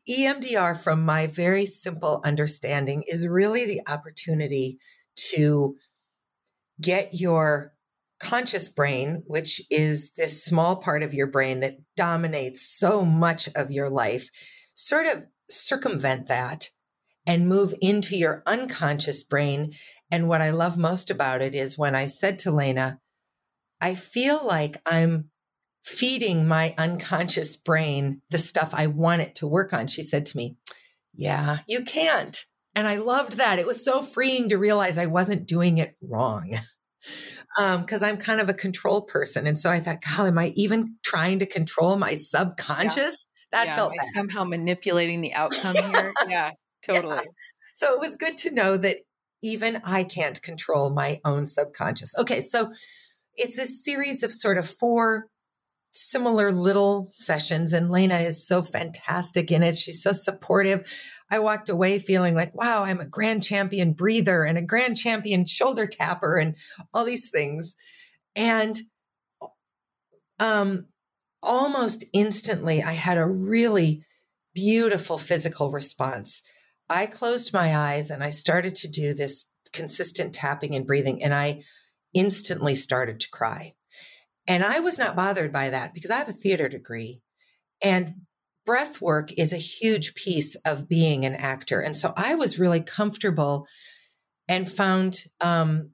EMDR, 0.10 0.78
from 0.78 1.06
my 1.06 1.28
very 1.28 1.66
simple 1.66 2.22
understanding, 2.26 3.04
is 3.08 3.26
really 3.26 3.66
the 3.66 3.82
opportunity 3.88 4.80
to 5.16 5.76
get 6.82 7.12
your 7.14 7.71
conscious 8.22 8.70
brain, 8.70 9.24
which 9.26 9.62
is 9.70 10.12
this 10.12 10.44
small 10.44 10.78
part 10.78 11.04
of 11.04 11.14
your 11.14 11.28
brain 11.28 11.60
that 11.62 11.78
dominates 11.96 12.62
so 12.62 13.04
much 13.04 13.50
of 13.56 13.72
your 13.72 13.90
life, 13.90 14.30
sort 14.74 15.08
of 15.08 15.26
circumvent 15.50 16.28
that 16.28 16.70
and 17.26 17.48
move 17.48 17.74
into 17.82 18.16
your 18.16 18.44
unconscious 18.46 19.24
brain. 19.24 19.74
And 20.10 20.28
what 20.28 20.42
I 20.42 20.52
love 20.52 20.78
most 20.78 21.10
about 21.10 21.42
it 21.42 21.54
is 21.54 21.78
when 21.78 21.96
I 21.96 22.06
said 22.06 22.40
to 22.40 22.52
Lena, 22.52 23.00
I 23.80 23.96
feel 23.96 24.46
like 24.46 24.82
I'm 24.86 25.30
feeding 25.84 26.48
my 26.48 26.76
unconscious 26.78 27.56
brain 27.56 28.22
the 28.30 28.38
stuff 28.38 28.70
I 28.74 28.88
want 28.88 29.22
it 29.22 29.36
to 29.36 29.48
work 29.48 29.74
on. 29.74 29.88
She 29.88 30.04
said 30.04 30.26
to 30.28 30.38
me, 30.38 30.58
Yeah, 31.14 31.60
you 31.68 31.84
can't. 31.84 32.46
And 32.76 32.88
I 32.88 32.98
loved 32.98 33.34
that. 33.34 33.60
It 33.60 33.68
was 33.68 33.84
so 33.84 34.02
freeing 34.02 34.48
to 34.50 34.58
realize 34.58 34.98
I 34.98 35.08
wasn't 35.08 35.48
doing 35.48 35.78
it 35.78 35.96
wrong. 36.02 36.52
because 37.58 38.02
um, 38.02 38.10
I'm 38.10 38.18
kind 38.18 38.40
of 38.40 38.50
a 38.50 38.54
control 38.54 39.02
person. 39.02 39.46
And 39.46 39.60
so 39.60 39.70
I 39.70 39.80
thought, 39.80 40.02
God, 40.02 40.28
am 40.28 40.38
I 40.38 40.54
even 40.56 40.96
trying 41.04 41.40
to 41.40 41.46
control 41.46 41.98
my 41.98 42.16
subconscious? 42.16 43.30
Yeah. 43.30 43.38
That 43.52 43.68
yeah, 43.68 43.76
felt 43.76 43.94
somehow 44.14 44.46
manipulating 44.46 45.20
the 45.22 45.34
outcome 45.34 45.76
here. 45.94 46.14
yeah, 46.30 46.52
totally. 46.82 47.16
Yeah. 47.16 47.32
So 47.74 47.94
it 47.94 48.00
was 48.00 48.16
good 48.16 48.38
to 48.40 48.52
know 48.52 48.78
that 48.78 48.98
even 49.44 49.82
I 49.84 50.04
can't 50.04 50.42
control 50.42 50.92
my 50.92 51.20
own 51.26 51.48
subconscious. 51.48 52.18
Okay, 52.18 52.42
so 52.42 52.72
it's 53.36 53.58
a 53.58 53.66
series 53.66 54.24
of 54.24 54.32
sort 54.32 54.58
of 54.58 54.68
four 54.68 55.28
similar 55.92 56.52
little 56.52 57.08
sessions, 57.10 57.74
and 57.74 57.90
Lena 57.90 58.20
is 58.20 58.46
so 58.46 58.62
fantastic 58.62 59.52
in 59.52 59.64
it. 59.64 59.76
She's 59.76 60.02
so 60.02 60.14
supportive. 60.14 60.90
I 61.32 61.40
walked 61.40 61.70
away 61.70 61.98
feeling 61.98 62.36
like, 62.36 62.54
wow, 62.54 62.84
I'm 62.84 63.00
a 63.00 63.06
grand 63.06 63.42
champion 63.42 63.94
breather 63.94 64.44
and 64.44 64.58
a 64.58 64.62
grand 64.62 64.98
champion 64.98 65.46
shoulder 65.46 65.88
tapper 65.88 66.38
and 66.38 66.56
all 66.94 67.06
these 67.06 67.30
things. 67.30 67.76
And 68.36 68.78
um, 70.40 70.88
almost 71.42 72.04
instantly, 72.14 72.84
I 72.84 72.94
had 72.94 73.18
a 73.18 73.26
really 73.26 74.04
beautiful 74.54 75.18
physical 75.18 75.72
response. 75.72 76.42
I 76.90 77.06
closed 77.06 77.54
my 77.54 77.76
eyes 77.76 78.10
and 78.10 78.22
I 78.22 78.30
started 78.30 78.76
to 78.76 78.92
do 78.92 79.14
this 79.14 79.50
consistent 79.72 80.34
tapping 80.34 80.76
and 80.76 80.86
breathing, 80.86 81.24
and 81.24 81.34
I 81.34 81.62
instantly 82.14 82.76
started 82.76 83.22
to 83.22 83.30
cry. 83.30 83.76
And 84.48 84.64
I 84.64 84.82
was 84.82 85.00
not 85.00 85.16
bothered 85.16 85.54
by 85.54 85.70
that 85.70 85.94
because 85.94 86.12
I 86.12 86.18
have 86.18 86.28
a 86.28 86.34
theater 86.34 86.68
degree. 86.68 87.22
And 87.82 88.16
breath 88.66 89.02
work 89.02 89.32
is 89.38 89.54
a 89.54 89.58
huge 89.58 90.14
piece 90.16 90.56
of 90.58 90.88
being 90.88 91.26
an 91.26 91.36
actor. 91.36 91.80
And 91.80 91.98
so 91.98 92.14
I 92.16 92.36
was 92.36 92.60
really 92.60 92.82
comfortable 92.82 93.68
and 94.48 94.72
found 94.72 95.26
um, 95.40 95.92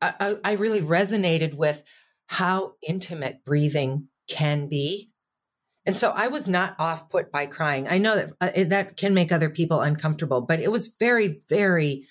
I, 0.00 0.36
I 0.44 0.52
really 0.52 0.80
resonated 0.80 1.54
with 1.54 1.82
how 2.28 2.74
intimate 2.86 3.44
breathing 3.44 4.08
can 4.28 4.68
be. 4.68 5.10
And 5.84 5.96
so 5.96 6.12
I 6.14 6.28
was 6.28 6.48
not 6.48 6.74
off 6.78 7.08
put 7.08 7.30
by 7.30 7.46
crying. 7.46 7.86
I 7.88 7.98
know 7.98 8.16
that 8.16 8.32
uh, 8.40 8.64
that 8.64 8.96
can 8.96 9.14
make 9.14 9.30
other 9.30 9.50
people 9.50 9.80
uncomfortable, 9.80 10.42
but 10.42 10.60
it 10.60 10.72
was 10.72 10.96
very, 10.98 11.40
very 11.48 12.04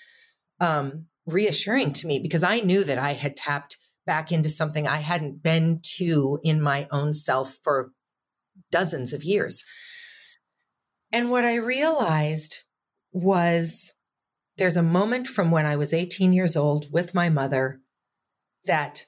um, 0.62 1.08
reassuring 1.26 1.92
to 1.94 2.08
me 2.08 2.20
because 2.20 2.44
I 2.44 2.62
knew 2.62 2.84
that 2.86 2.98
I 2.98 3.14
had 3.14 3.36
tapped 3.36 3.78
back 4.06 4.32
into 4.32 4.50
something 4.50 4.88
I 4.88 4.98
hadn't 4.98 5.44
been 5.44 5.80
to 5.98 6.40
in 6.44 6.62
my 6.62 6.88
own 6.92 7.12
self 7.12 7.58
for 7.64 7.92
dozens 8.72 9.12
of 9.12 9.24
years. 9.24 9.66
And 11.16 11.32
what 11.32 11.46
I 11.46 11.56
realized 11.56 12.64
was 13.14 13.94
there's 14.58 14.76
a 14.76 14.84
moment 14.84 15.30
from 15.30 15.50
when 15.50 15.66
I 15.66 15.78
was 15.78 15.94
18 15.94 16.34
years 16.34 16.58
old 16.58 16.92
with 16.92 17.14
my 17.14 17.30
mother 17.30 17.80
that 18.66 19.06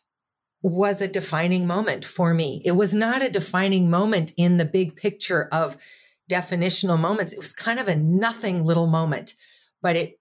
was 0.62 1.02
a 1.02 1.10
defining 1.10 1.68
moment 1.68 2.06
for 2.06 2.34
me. 2.34 2.62
It 2.64 2.78
was 2.78 2.94
not 2.94 3.22
a 3.22 3.30
defining 3.30 3.90
moment 3.90 4.32
in 4.38 4.56
the 4.56 4.64
big 4.64 4.96
picture 4.96 5.50
of 5.52 5.76
definitional 6.32 6.98
moments. 6.98 7.34
It 7.34 7.40
was 7.40 7.52
kind 7.52 7.78
of 7.78 7.90
a 7.90 7.98
nothing 7.98 8.64
little 8.64 8.88
moment, 8.88 9.34
but 9.82 9.98
it 9.98 10.18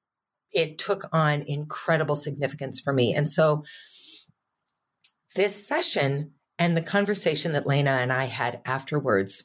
it 0.50 0.78
took 0.78 1.04
on 1.12 1.42
incredible 1.42 2.16
significance 2.16 2.80
for 2.80 2.92
me. 2.92 3.14
And 3.14 3.28
so 3.28 3.62
this 5.36 5.64
session 5.64 6.32
and 6.58 6.76
the 6.76 6.82
conversation 6.82 7.52
that 7.52 7.64
Lena 7.64 7.92
and 7.92 8.12
I 8.12 8.24
had 8.24 8.60
afterwards 8.64 9.44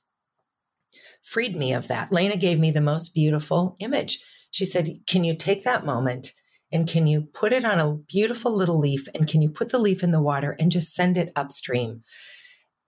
freed 1.21 1.55
me 1.55 1.73
of 1.73 1.87
that. 1.87 2.11
Lena 2.11 2.37
gave 2.37 2.59
me 2.59 2.71
the 2.71 2.81
most 2.81 3.13
beautiful 3.13 3.75
image. 3.79 4.19
She 4.49 4.65
said, 4.65 4.89
Can 5.07 5.23
you 5.23 5.35
take 5.35 5.63
that 5.63 5.85
moment 5.85 6.33
and 6.71 6.87
can 6.87 7.07
you 7.07 7.21
put 7.21 7.53
it 7.53 7.65
on 7.65 7.79
a 7.79 7.95
beautiful 7.95 8.55
little 8.55 8.79
leaf 8.79 9.07
and 9.13 9.27
can 9.27 9.41
you 9.41 9.49
put 9.49 9.69
the 9.69 9.79
leaf 9.79 10.03
in 10.03 10.11
the 10.11 10.21
water 10.21 10.55
and 10.59 10.71
just 10.71 10.93
send 10.93 11.17
it 11.17 11.33
upstream? 11.35 12.01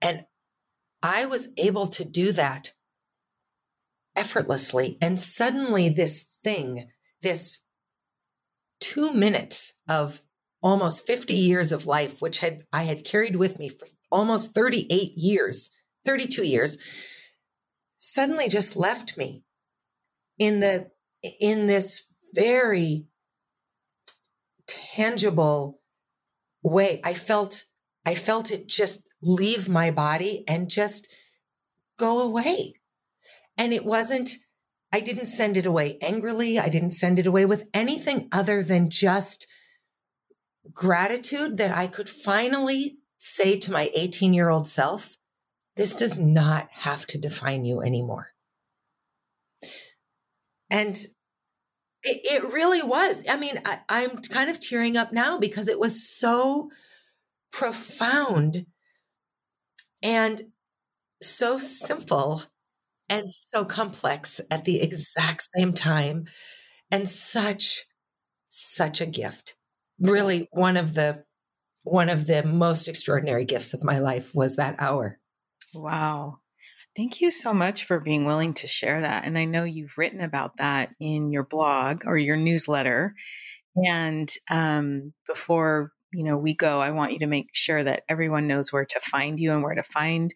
And 0.00 0.24
I 1.02 1.26
was 1.26 1.48
able 1.58 1.86
to 1.88 2.04
do 2.04 2.32
that 2.32 2.70
effortlessly. 4.16 4.96
And 5.00 5.20
suddenly, 5.20 5.88
this 5.88 6.24
thing, 6.42 6.88
this 7.22 7.64
two 8.80 9.12
minutes 9.12 9.74
of 9.88 10.22
almost 10.62 11.06
50 11.06 11.34
years 11.34 11.72
of 11.72 11.86
life, 11.86 12.22
which 12.22 12.38
had 12.38 12.62
I 12.72 12.84
had 12.84 13.04
carried 13.04 13.36
with 13.36 13.58
me 13.58 13.68
for 13.68 13.86
almost 14.10 14.54
38 14.54 15.12
years, 15.16 15.70
32 16.06 16.44
years, 16.44 16.78
suddenly 17.98 18.48
just 18.48 18.76
left 18.76 19.16
me 19.16 19.44
in 20.38 20.60
the 20.60 20.90
in 21.40 21.66
this 21.66 22.06
very 22.34 23.06
tangible 24.66 25.80
way. 26.62 27.00
I 27.04 27.14
felt 27.14 27.64
i 28.06 28.14
felt 28.14 28.50
it 28.50 28.66
just 28.66 29.04
leave 29.22 29.68
my 29.68 29.90
body 29.90 30.44
and 30.46 30.68
just 30.68 31.08
go 31.98 32.20
away. 32.20 32.74
And 33.56 33.72
it 33.72 33.84
wasn't 33.84 34.30
i 34.92 35.00
didn't 35.00 35.26
send 35.26 35.56
it 35.56 35.66
away 35.66 35.98
angrily. 36.02 36.58
I 36.58 36.68
didn't 36.68 36.90
send 36.90 37.18
it 37.18 37.26
away 37.26 37.46
with 37.46 37.68
anything 37.72 38.28
other 38.32 38.62
than 38.62 38.90
just 38.90 39.46
gratitude 40.72 41.58
that 41.58 41.70
i 41.76 41.86
could 41.86 42.08
finally 42.08 42.96
say 43.18 43.58
to 43.58 43.70
my 43.70 43.90
18 43.94 44.32
year 44.32 44.48
old 44.48 44.66
self 44.66 45.16
this 45.76 45.96
does 45.96 46.18
not 46.18 46.68
have 46.70 47.06
to 47.06 47.18
define 47.18 47.64
you 47.64 47.80
anymore. 47.82 48.28
And 50.70 50.96
it, 52.02 52.20
it 52.24 52.52
really 52.52 52.82
was. 52.82 53.24
I 53.28 53.36
mean, 53.36 53.60
I, 53.64 53.80
I'm 53.88 54.18
kind 54.18 54.50
of 54.50 54.60
tearing 54.60 54.96
up 54.96 55.12
now 55.12 55.38
because 55.38 55.68
it 55.68 55.78
was 55.78 56.02
so 56.02 56.70
profound 57.52 58.66
and 60.02 60.42
so 61.22 61.58
simple 61.58 62.42
and 63.08 63.30
so 63.30 63.64
complex 63.64 64.40
at 64.50 64.64
the 64.64 64.80
exact 64.80 65.48
same 65.56 65.72
time 65.72 66.24
and 66.90 67.08
such 67.08 67.84
such 68.48 69.00
a 69.00 69.06
gift 69.06 69.56
really 69.98 70.48
one 70.52 70.76
of 70.76 70.94
the 70.94 71.24
one 71.82 72.08
of 72.08 72.26
the 72.26 72.42
most 72.42 72.88
extraordinary 72.88 73.44
gifts 73.44 73.74
of 73.74 73.84
my 73.84 73.98
life 73.98 74.34
was 74.34 74.56
that 74.56 74.76
hour 74.78 75.18
Wow. 75.74 76.38
Thank 76.96 77.20
you 77.20 77.30
so 77.30 77.52
much 77.52 77.84
for 77.86 77.98
being 77.98 78.24
willing 78.24 78.54
to 78.54 78.68
share 78.68 79.00
that. 79.00 79.24
And 79.24 79.36
I 79.36 79.46
know 79.46 79.64
you've 79.64 79.98
written 79.98 80.20
about 80.20 80.58
that 80.58 80.90
in 81.00 81.32
your 81.32 81.44
blog 81.44 82.02
or 82.06 82.16
your 82.16 82.36
newsletter. 82.36 83.14
And 83.76 84.30
um, 84.50 85.12
before 85.26 85.92
you 86.12 86.24
know 86.24 86.36
we 86.38 86.54
go, 86.54 86.80
I 86.80 86.92
want 86.92 87.12
you 87.12 87.20
to 87.20 87.26
make 87.26 87.48
sure 87.52 87.82
that 87.82 88.04
everyone 88.08 88.46
knows 88.46 88.72
where 88.72 88.84
to 88.84 89.00
find 89.00 89.40
you 89.40 89.52
and 89.52 89.62
where 89.62 89.74
to 89.74 89.82
find 89.82 90.34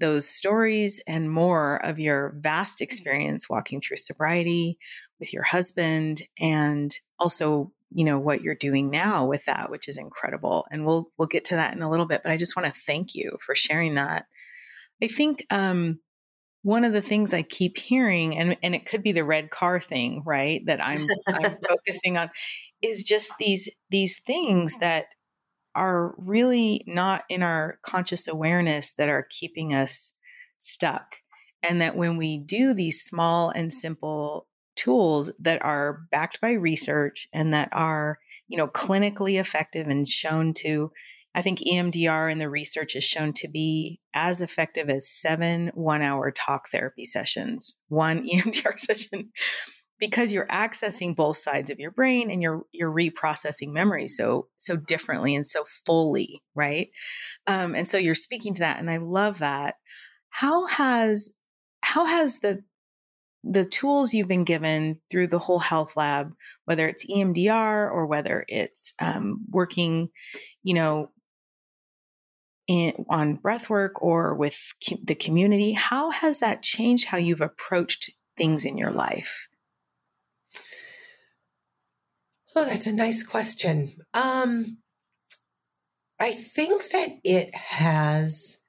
those 0.00 0.28
stories 0.28 1.02
and 1.06 1.30
more 1.30 1.76
of 1.84 1.98
your 1.98 2.34
vast 2.40 2.80
experience 2.80 3.48
walking 3.48 3.80
through 3.80 3.96
sobriety 3.96 4.78
with 5.20 5.32
your 5.32 5.42
husband 5.42 6.22
and 6.38 6.92
also 7.18 7.72
you 7.90 8.04
know 8.04 8.18
what 8.18 8.42
you're 8.42 8.54
doing 8.54 8.90
now 8.90 9.24
with 9.24 9.44
that 9.44 9.70
which 9.70 9.88
is 9.88 9.96
incredible 9.96 10.66
and 10.70 10.84
we'll 10.84 11.08
we'll 11.18 11.28
get 11.28 11.46
to 11.46 11.54
that 11.54 11.74
in 11.74 11.82
a 11.82 11.88
little 11.90 12.04
bit 12.04 12.20
but 12.22 12.32
i 12.32 12.36
just 12.36 12.56
want 12.56 12.66
to 12.66 12.80
thank 12.86 13.14
you 13.14 13.38
for 13.44 13.54
sharing 13.54 13.94
that 13.94 14.26
I 15.02 15.08
think 15.08 15.44
um, 15.50 16.00
one 16.62 16.84
of 16.84 16.92
the 16.92 17.02
things 17.02 17.32
I 17.32 17.42
keep 17.42 17.78
hearing, 17.78 18.36
and, 18.36 18.56
and 18.62 18.74
it 18.74 18.86
could 18.86 19.02
be 19.02 19.12
the 19.12 19.24
red 19.24 19.50
car 19.50 19.78
thing, 19.78 20.22
right? 20.24 20.62
That 20.66 20.84
I'm, 20.84 21.06
I'm 21.28 21.56
focusing 21.68 22.16
on, 22.16 22.30
is 22.82 23.04
just 23.04 23.32
these 23.38 23.70
these 23.90 24.20
things 24.20 24.78
that 24.78 25.06
are 25.76 26.14
really 26.16 26.82
not 26.86 27.24
in 27.28 27.42
our 27.42 27.78
conscious 27.82 28.26
awareness 28.26 28.94
that 28.94 29.08
are 29.08 29.28
keeping 29.30 29.74
us 29.74 30.18
stuck. 30.58 31.16
And 31.62 31.80
that 31.82 31.96
when 31.96 32.16
we 32.16 32.38
do 32.38 32.72
these 32.72 33.02
small 33.02 33.50
and 33.50 33.72
simple 33.72 34.46
tools 34.74 35.32
that 35.38 35.62
are 35.62 36.00
backed 36.10 36.40
by 36.40 36.52
research 36.52 37.28
and 37.32 37.52
that 37.52 37.68
are, 37.72 38.18
you 38.48 38.56
know, 38.56 38.68
clinically 38.68 39.38
effective 39.38 39.88
and 39.88 40.08
shown 40.08 40.52
to 40.54 40.90
I 41.36 41.42
think 41.42 41.58
EMDR 41.60 42.32
in 42.32 42.38
the 42.38 42.48
research 42.48 42.96
is 42.96 43.04
shown 43.04 43.34
to 43.34 43.48
be 43.48 44.00
as 44.14 44.40
effective 44.40 44.88
as 44.88 45.08
seven 45.08 45.70
one 45.74 46.00
hour 46.00 46.30
talk 46.30 46.68
therapy 46.70 47.04
sessions, 47.04 47.78
one 47.88 48.26
EMDR 48.28 48.78
session. 48.80 49.30
because 49.98 50.32
you're 50.32 50.46
accessing 50.46 51.14
both 51.14 51.36
sides 51.36 51.70
of 51.70 51.78
your 51.78 51.90
brain 51.90 52.30
and 52.30 52.42
you're 52.42 52.62
you're 52.72 52.92
reprocessing 52.92 53.72
memories 53.72 54.16
so 54.16 54.48
so 54.56 54.76
differently 54.76 55.34
and 55.34 55.46
so 55.46 55.64
fully 55.86 56.42
right 56.54 56.88
um, 57.46 57.74
and 57.74 57.88
so 57.88 57.96
you're 57.98 58.14
speaking 58.14 58.54
to 58.54 58.60
that 58.60 58.78
and 58.78 58.90
i 58.90 58.98
love 58.98 59.38
that 59.38 59.76
how 60.28 60.66
has 60.66 61.34
how 61.82 62.04
has 62.04 62.40
the 62.40 62.62
the 63.42 63.64
tools 63.64 64.12
you've 64.12 64.28
been 64.28 64.44
given 64.44 65.00
through 65.10 65.28
the 65.28 65.38
whole 65.38 65.60
health 65.60 65.92
lab 65.96 66.32
whether 66.66 66.86
it's 66.88 67.10
emdr 67.10 67.90
or 67.90 68.06
whether 68.06 68.44
it's 68.48 68.92
um, 69.00 69.46
working 69.50 70.08
you 70.62 70.74
know 70.74 71.10
in, 72.68 73.04
on 73.08 73.38
breathwork 73.38 73.92
or 73.96 74.34
with 74.34 74.58
co- 74.88 74.98
the 75.02 75.14
community 75.14 75.72
how 75.72 76.10
has 76.10 76.40
that 76.40 76.62
changed 76.62 77.06
how 77.06 77.16
you've 77.16 77.40
approached 77.40 78.10
things 78.36 78.64
in 78.64 78.76
your 78.76 78.90
life 78.90 79.48
Oh, 82.58 82.64
that's 82.64 82.86
a 82.86 82.92
nice 82.92 83.22
question. 83.22 83.90
Um, 84.14 84.78
I 86.18 86.32
think 86.32 86.88
that 86.88 87.18
it 87.22 87.54
has 87.54 88.60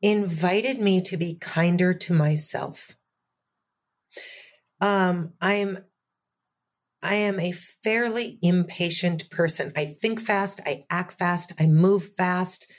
invited 0.00 0.80
me 0.80 1.00
to 1.02 1.16
be 1.16 1.34
kinder 1.40 1.92
to 1.92 2.14
myself. 2.14 2.96
Um, 4.80 5.32
I'm 5.40 5.78
I 7.02 7.14
am 7.14 7.40
a 7.40 7.52
fairly 7.52 8.38
impatient 8.42 9.28
person. 9.30 9.72
I 9.76 9.86
think 9.86 10.20
fast, 10.20 10.60
I 10.64 10.84
act 10.90 11.18
fast, 11.18 11.52
I 11.58 11.66
move 11.66 12.10
fast, 12.16 12.70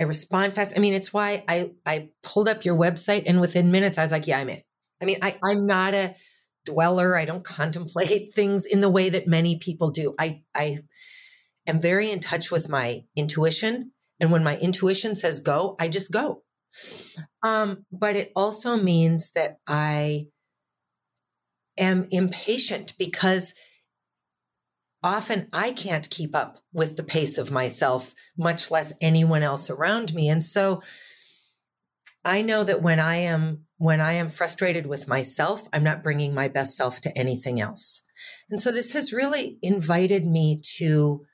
I 0.00 0.04
respond 0.04 0.54
fast. 0.54 0.72
I 0.76 0.80
mean, 0.80 0.94
it's 0.94 1.12
why 1.12 1.44
I 1.48 1.72
I 1.86 2.10
pulled 2.22 2.48
up 2.48 2.64
your 2.64 2.76
website 2.76 3.24
and 3.26 3.40
within 3.40 3.70
minutes 3.70 3.98
I 3.98 4.02
was 4.02 4.12
like, 4.12 4.26
yeah, 4.26 4.38
I'm 4.38 4.48
in. 4.48 4.62
I 5.02 5.04
mean, 5.04 5.18
I, 5.22 5.38
I'm 5.42 5.66
not 5.66 5.94
a 5.94 6.14
dweller. 6.64 7.16
I 7.16 7.24
don't 7.24 7.44
contemplate 7.58 8.34
things 8.34 8.66
in 8.66 8.80
the 8.80 8.90
way 8.90 9.08
that 9.08 9.26
many 9.26 9.58
people 9.58 9.90
do. 9.90 10.14
I, 10.18 10.42
I 10.54 10.78
am 11.66 11.80
very 11.80 12.10
in 12.10 12.20
touch 12.20 12.50
with 12.50 12.68
my 12.68 13.04
intuition. 13.16 13.92
And 14.18 14.30
when 14.30 14.44
my 14.44 14.58
intuition 14.58 15.14
says 15.14 15.40
go, 15.40 15.76
I 15.80 15.88
just 15.88 16.12
go. 16.12 16.42
Um, 17.42 17.86
but 17.90 18.16
it 18.16 18.32
also 18.36 18.76
means 18.76 19.32
that 19.32 19.58
I 19.66 20.26
am 21.78 22.06
impatient 22.10 22.94
because 22.98 23.54
often 25.02 25.48
I 25.52 25.72
can't 25.72 26.08
keep 26.10 26.34
up 26.34 26.58
with 26.72 26.96
the 26.96 27.02
pace 27.02 27.38
of 27.38 27.50
myself, 27.50 28.14
much 28.36 28.70
less 28.70 28.92
anyone 29.00 29.42
else 29.42 29.70
around 29.70 30.14
me. 30.14 30.28
And 30.28 30.44
so 30.44 30.82
I 32.24 32.42
know 32.42 32.64
that 32.64 32.82
when 32.82 33.00
I 33.00 33.16
am 33.16 33.64
when 33.78 34.02
I 34.02 34.12
am 34.12 34.28
frustrated 34.28 34.86
with 34.86 35.08
myself, 35.08 35.66
I'm 35.72 35.82
not 35.82 36.02
bringing 36.02 36.34
my 36.34 36.48
best 36.48 36.76
self 36.76 37.00
to 37.00 37.16
anything 37.16 37.62
else. 37.62 38.02
And 38.50 38.60
so 38.60 38.70
this 38.70 38.92
has 38.92 39.10
really 39.10 39.58
invited 39.62 40.26
me 40.26 40.60
to 40.76 41.24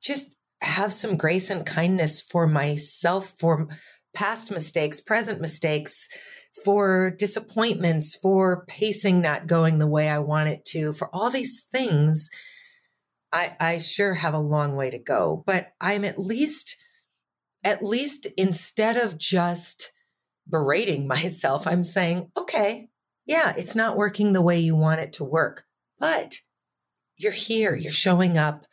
just 0.00 0.32
have 0.62 0.92
some 0.92 1.16
grace 1.16 1.50
and 1.50 1.66
kindness 1.66 2.20
for 2.20 2.46
myself, 2.46 3.34
for 3.40 3.66
past 4.14 4.52
mistakes, 4.52 5.00
present 5.00 5.40
mistakes, 5.40 6.08
for 6.64 7.10
disappointments, 7.10 8.14
for 8.14 8.64
pacing 8.66 9.20
not 9.20 9.48
going 9.48 9.78
the 9.78 9.86
way 9.88 10.08
I 10.08 10.20
want 10.20 10.48
it 10.48 10.64
to, 10.66 10.92
for 10.92 11.10
all 11.12 11.30
these 11.30 11.66
things. 11.72 12.30
I, 13.32 13.56
I 13.60 13.78
sure 13.78 14.14
have 14.14 14.34
a 14.34 14.38
long 14.38 14.76
way 14.76 14.90
to 14.90 14.98
go, 14.98 15.42
but 15.46 15.72
I'm 15.80 16.04
at 16.04 16.18
least, 16.18 16.76
at 17.64 17.84
least 17.84 18.26
instead 18.36 18.96
of 18.96 19.18
just 19.18 19.92
berating 20.48 21.06
myself. 21.08 21.66
I'm 21.66 21.84
saying, 21.84 22.30
okay, 22.36 22.88
yeah, 23.26 23.54
it's 23.56 23.74
not 23.74 23.96
working 23.96 24.32
the 24.32 24.42
way 24.42 24.58
you 24.58 24.76
want 24.76 25.00
it 25.00 25.12
to 25.14 25.24
work, 25.24 25.64
but 25.98 26.36
you're 27.16 27.32
here, 27.32 27.74
you're 27.74 27.90
showing 27.90 28.38
up, 28.38 28.66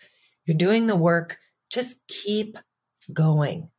you're 0.45 0.57
doing 0.57 0.87
the 0.87 0.95
work. 0.95 1.37
Just 1.71 2.05
keep 2.07 2.57
going. 3.11 3.69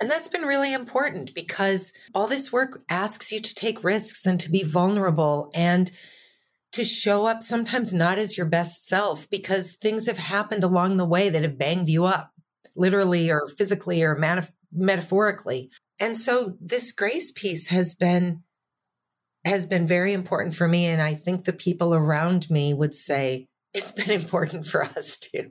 And 0.00 0.10
that's 0.10 0.28
been 0.28 0.42
really 0.42 0.74
important 0.74 1.34
because 1.34 1.92
all 2.14 2.26
this 2.26 2.52
work 2.52 2.82
asks 2.90 3.32
you 3.32 3.40
to 3.40 3.54
take 3.54 3.84
risks 3.84 4.26
and 4.26 4.38
to 4.40 4.50
be 4.50 4.62
vulnerable 4.62 5.50
and 5.54 5.90
to 6.76 6.84
show 6.84 7.26
up 7.26 7.42
sometimes 7.42 7.92
not 7.92 8.18
as 8.18 8.36
your 8.36 8.46
best 8.46 8.86
self 8.86 9.28
because 9.30 9.72
things 9.72 10.06
have 10.06 10.18
happened 10.18 10.62
along 10.62 10.96
the 10.96 11.06
way 11.06 11.28
that 11.28 11.42
have 11.42 11.58
banged 11.58 11.88
you 11.88 12.04
up, 12.04 12.32
literally 12.76 13.30
or 13.30 13.48
physically 13.48 14.02
or 14.02 14.14
manif- 14.14 14.52
metaphorically. 14.72 15.70
And 15.98 16.16
so 16.16 16.56
this 16.60 16.92
grace 16.92 17.30
piece 17.30 17.68
has 17.68 17.94
been 17.94 18.42
has 19.44 19.64
been 19.64 19.86
very 19.86 20.12
important 20.12 20.56
for 20.56 20.66
me 20.66 20.86
and 20.86 21.00
I 21.00 21.14
think 21.14 21.44
the 21.44 21.52
people 21.52 21.94
around 21.94 22.50
me 22.50 22.74
would 22.74 22.94
say 22.94 23.46
it's 23.72 23.92
been 23.92 24.10
important 24.20 24.66
for 24.66 24.82
us 24.82 25.18
too. 25.18 25.50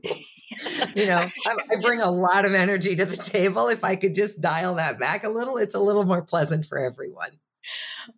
you 0.95 1.07
know, 1.07 1.25
I, 1.47 1.55
I 1.71 1.75
bring 1.81 2.01
a 2.01 2.11
lot 2.11 2.45
of 2.45 2.53
energy 2.53 2.95
to 2.95 3.05
the 3.05 3.15
table. 3.15 3.67
If 3.67 3.83
I 3.83 3.95
could 3.95 4.13
just 4.13 4.41
dial 4.41 4.75
that 4.75 4.99
back 4.99 5.23
a 5.23 5.29
little, 5.29 5.57
it's 5.57 5.75
a 5.75 5.79
little 5.79 6.03
more 6.03 6.21
pleasant 6.21 6.65
for 6.65 6.77
everyone. 6.77 7.31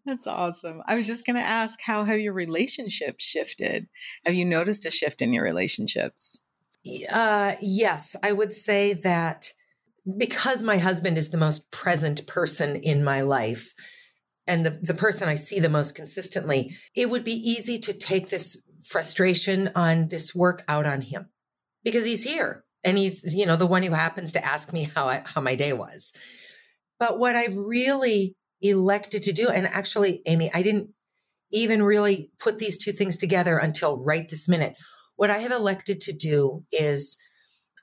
That's 0.06 0.28
awesome. 0.28 0.82
I 0.88 0.96
was 0.96 1.08
just 1.08 1.26
going 1.26 1.36
to 1.36 1.42
ask 1.42 1.80
how 1.82 2.04
have 2.04 2.20
your 2.20 2.34
relationships 2.34 3.24
shifted? 3.24 3.88
Have 4.26 4.36
you 4.36 4.46
noticed 4.46 4.86
a 4.86 4.92
shift 4.92 5.22
in 5.22 5.34
your 5.34 5.44
relationships? 5.44 6.40
Uh, 7.12 7.54
yes, 7.62 8.16
I 8.24 8.32
would 8.32 8.54
say 8.54 8.94
that 8.94 9.52
because 10.18 10.64
my 10.64 10.78
husband 10.78 11.18
is 11.18 11.30
the 11.30 11.38
most 11.38 11.72
present 11.72 12.26
person 12.28 12.78
in 12.78 13.04
my 13.04 13.22
life 13.22 13.74
and 14.48 14.66
the, 14.66 14.80
the 14.82 14.94
person 14.94 15.28
I 15.28 15.34
see 15.34 15.60
the 15.60 15.70
most 15.70 15.96
consistently, 15.96 16.74
it 16.96 17.10
would 17.10 17.26
be 17.26 17.34
easy 17.34 17.78
to 17.80 17.94
take 17.94 18.30
this 18.30 18.62
frustration 18.82 19.70
on 19.76 20.08
this 20.08 20.34
work 20.34 20.64
out 20.70 20.86
on 20.86 21.02
him 21.02 21.30
because 21.84 22.06
he's 22.06 22.24
here 22.24 22.64
and 22.86 22.98
he's, 22.98 23.36
you 23.36 23.46
know, 23.46 23.58
the 23.58 23.68
one 23.68 23.84
who 23.84 23.92
happens 23.92 24.32
to 24.32 24.46
ask 24.46 24.72
me 24.72 24.90
how 24.96 25.08
I, 25.08 25.24
how 25.26 25.42
my 25.42 25.56
day 25.56 25.74
was. 25.74 26.14
But 27.00 27.20
what 27.20 27.36
I've 27.36 27.58
really 27.58 28.37
elected 28.62 29.24
to 29.24 29.34
do, 29.34 29.50
and 29.50 29.68
actually, 29.68 30.22
Amy, 30.26 30.52
I 30.54 30.62
didn't 30.62 30.90
even 31.52 31.84
really 31.84 32.32
put 32.40 32.60
these 32.60 32.78
two 32.78 32.92
things 32.92 33.18
together 33.18 33.58
until 33.58 34.04
right 34.04 34.28
this 34.28 34.50
minute. 34.50 34.76
What 35.16 35.30
I 35.30 35.38
have 35.40 35.52
elected 35.52 36.02
to 36.02 36.14
do 36.14 36.64
is 36.72 37.18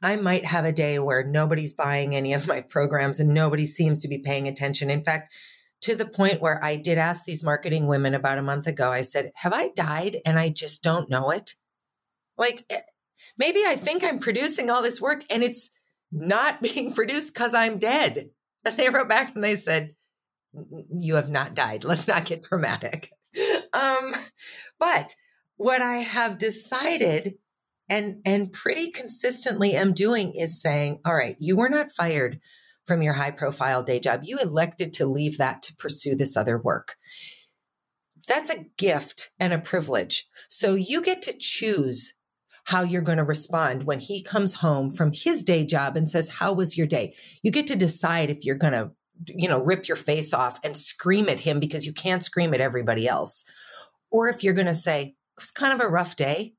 I 0.03 0.17
might 0.17 0.45
have 0.45 0.65
a 0.65 0.73
day 0.73 0.99
where 0.99 1.25
nobody's 1.25 1.73
buying 1.73 2.15
any 2.15 2.35
of 2.35 2.47
my 2.47 2.61
programs 2.61 3.21
and 3.21 3.33
nobody 3.33 3.65
seems 3.65 4.01
to 4.01 4.09
be 4.09 4.19
paying 4.19 4.47
attention. 4.47 4.91
In 4.91 5.03
fact, 5.03 5.35
to 5.81 5.95
the 5.95 6.07
point 6.07 6.41
where 6.41 6.63
I 6.63 6.77
did 6.77 6.99
ask 6.99 7.25
these 7.25 7.43
marketing 7.43 7.87
women 7.87 8.15
about 8.15 8.39
a 8.39 8.43
month 8.43 8.67
ago, 8.67 8.91
I 8.91 9.03
said, 9.03 9.33
Have 9.37 9.53
I 9.53 9.69
died 9.69 10.19
and 10.25 10.39
I 10.39 10.51
just 10.51 10.83
don't 10.83 11.11
know 11.11 11.31
it? 11.31 11.55
Like, 12.37 12.65
eh, 12.71 12.81
maybe 13.39 13.61
I 13.67 13.77
think 13.77 14.05
I'm 14.05 14.19
producing 14.19 14.71
all 14.71 14.83
this 14.83 15.01
work 15.01 15.25
and 15.31 15.43
it's 15.43 15.71
not 16.13 16.63
being 16.75 16.93
produced 16.93 17.33
because 17.35 17.55
I'm 17.55 17.79
dead. 17.79 18.31
And 18.65 18.77
they 18.77 18.89
wrote 18.89 19.09
back 19.09 19.35
and 19.35 19.45
they 19.45 19.57
said, 19.57 19.95
You 20.95 21.17
have 21.17 21.31
not 21.31 21.55
died. 21.55 21.85
Let's 21.85 22.09
not 22.09 22.27
get 22.27 22.43
dramatic. 22.43 23.11
Um, 23.73 24.15
but 24.79 25.15
what 25.57 25.83
I 25.83 25.99
have 25.99 26.39
decided 26.39 27.35
and 27.89 28.21
and 28.25 28.53
pretty 28.53 28.91
consistently 28.91 29.75
am 29.75 29.93
doing 29.93 30.33
is 30.35 30.61
saying 30.61 31.01
all 31.05 31.15
right 31.15 31.37
you 31.39 31.57
were 31.57 31.69
not 31.69 31.93
fired 31.93 32.41
from 32.87 33.03
your 33.03 33.15
high 33.15 33.31
profile 33.31 33.83
day 33.83 34.01
job 34.01 34.21
you 34.25 34.39
elected 34.39 34.93
to 34.93 35.07
leave 35.07 35.39
that 35.39 35.63
to 35.63 35.77
pursue 35.77 36.15
this 36.15 36.37
other 36.37 36.59
work 36.59 36.97
that's 38.27 38.51
a 38.51 38.65
gift 38.79 39.33
and 39.39 39.53
a 39.53 39.59
privilege 39.59 40.27
so 40.49 40.75
you 40.75 41.03
get 41.03 41.21
to 41.21 41.37
choose 41.39 42.15
how 42.69 42.83
you're 42.83 43.03
going 43.03 43.19
to 43.19 43.25
respond 43.25 43.85
when 43.85 44.01
he 44.01 44.23
comes 44.23 44.55
home 44.55 44.91
from 44.91 45.13
his 45.13 45.45
day 45.45 45.65
job 45.67 45.97
and 45.97 46.09
says 46.09 46.37
how 46.37 46.53
was 46.53 46.79
your 46.79 46.87
day 46.87 47.15
you 47.43 47.51
get 47.51 47.67
to 47.67 47.77
decide 47.77 48.31
if 48.31 48.45
you're 48.45 48.57
going 48.57 48.73
to 48.73 48.91
you 49.27 49.49
know 49.49 49.63
rip 49.63 49.87
your 49.89 49.97
face 49.97 50.35
off 50.35 50.59
and 50.65 50.77
scream 50.77 51.29
at 51.29 51.41
him 51.41 51.61
because 51.61 51.87
you 51.87 51.93
can't 51.93 52.25
scream 52.25 52.53
at 52.53 52.61
everybody 52.61 53.07
else 53.07 53.45
or 54.11 54.29
if 54.29 54.43
you're 54.43 54.55
going 54.55 54.67
to 54.67 54.75
say 54.75 55.15
it's 55.37 55.51
kind 55.51 55.73
of 55.73 55.81
a 55.81 55.91
rough 55.91 56.17
day 56.17 56.55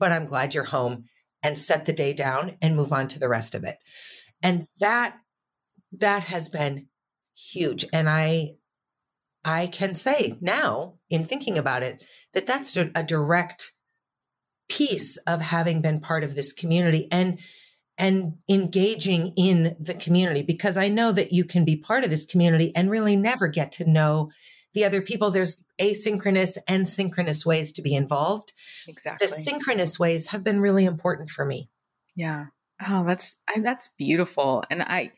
but 0.00 0.10
I'm 0.10 0.24
glad 0.24 0.54
you're 0.54 0.64
home 0.64 1.04
and 1.42 1.56
set 1.56 1.86
the 1.86 1.92
day 1.92 2.12
down 2.12 2.56
and 2.60 2.74
move 2.74 2.92
on 2.92 3.06
to 3.08 3.18
the 3.18 3.28
rest 3.28 3.54
of 3.54 3.62
it. 3.62 3.76
And 4.42 4.66
that, 4.80 5.18
that 5.92 6.24
has 6.24 6.48
been 6.48 6.88
huge. 7.36 7.84
And 7.92 8.08
I, 8.08 8.54
I 9.44 9.66
can 9.66 9.94
say 9.94 10.36
now 10.40 10.94
in 11.08 11.24
thinking 11.24 11.56
about 11.56 11.82
it 11.82 12.02
that 12.34 12.46
that's 12.46 12.76
a, 12.76 12.90
direct 13.02 13.72
piece 14.68 15.16
of 15.18 15.40
having 15.40 15.82
been 15.82 16.00
part 16.00 16.24
of 16.24 16.34
this 16.34 16.52
community 16.52 17.08
and, 17.10 17.38
and 18.00 18.38
engaging 18.48 19.32
in 19.36 19.76
the 19.78 19.94
community 19.94 20.42
because 20.42 20.76
I 20.76 20.88
know 20.88 21.12
that 21.12 21.32
you 21.32 21.44
can 21.44 21.64
be 21.64 21.76
part 21.76 22.02
of 22.02 22.10
this 22.10 22.24
community 22.24 22.74
and 22.74 22.90
really 22.90 23.14
never 23.14 23.46
get 23.46 23.70
to 23.72 23.88
know 23.88 24.30
the 24.72 24.84
other 24.84 25.02
people. 25.02 25.30
There's 25.30 25.62
asynchronous 25.80 26.56
and 26.66 26.88
synchronous 26.88 27.44
ways 27.44 27.72
to 27.72 27.82
be 27.82 27.94
involved. 27.94 28.52
Exactly. 28.88 29.26
The 29.26 29.32
synchronous 29.32 29.98
ways 29.98 30.28
have 30.28 30.42
been 30.42 30.60
really 30.60 30.86
important 30.86 31.28
for 31.28 31.44
me. 31.44 31.68
Yeah. 32.16 32.46
Oh, 32.88 33.04
that's 33.06 33.36
that's 33.62 33.90
beautiful. 33.98 34.64
And 34.70 34.82
I 34.82 35.12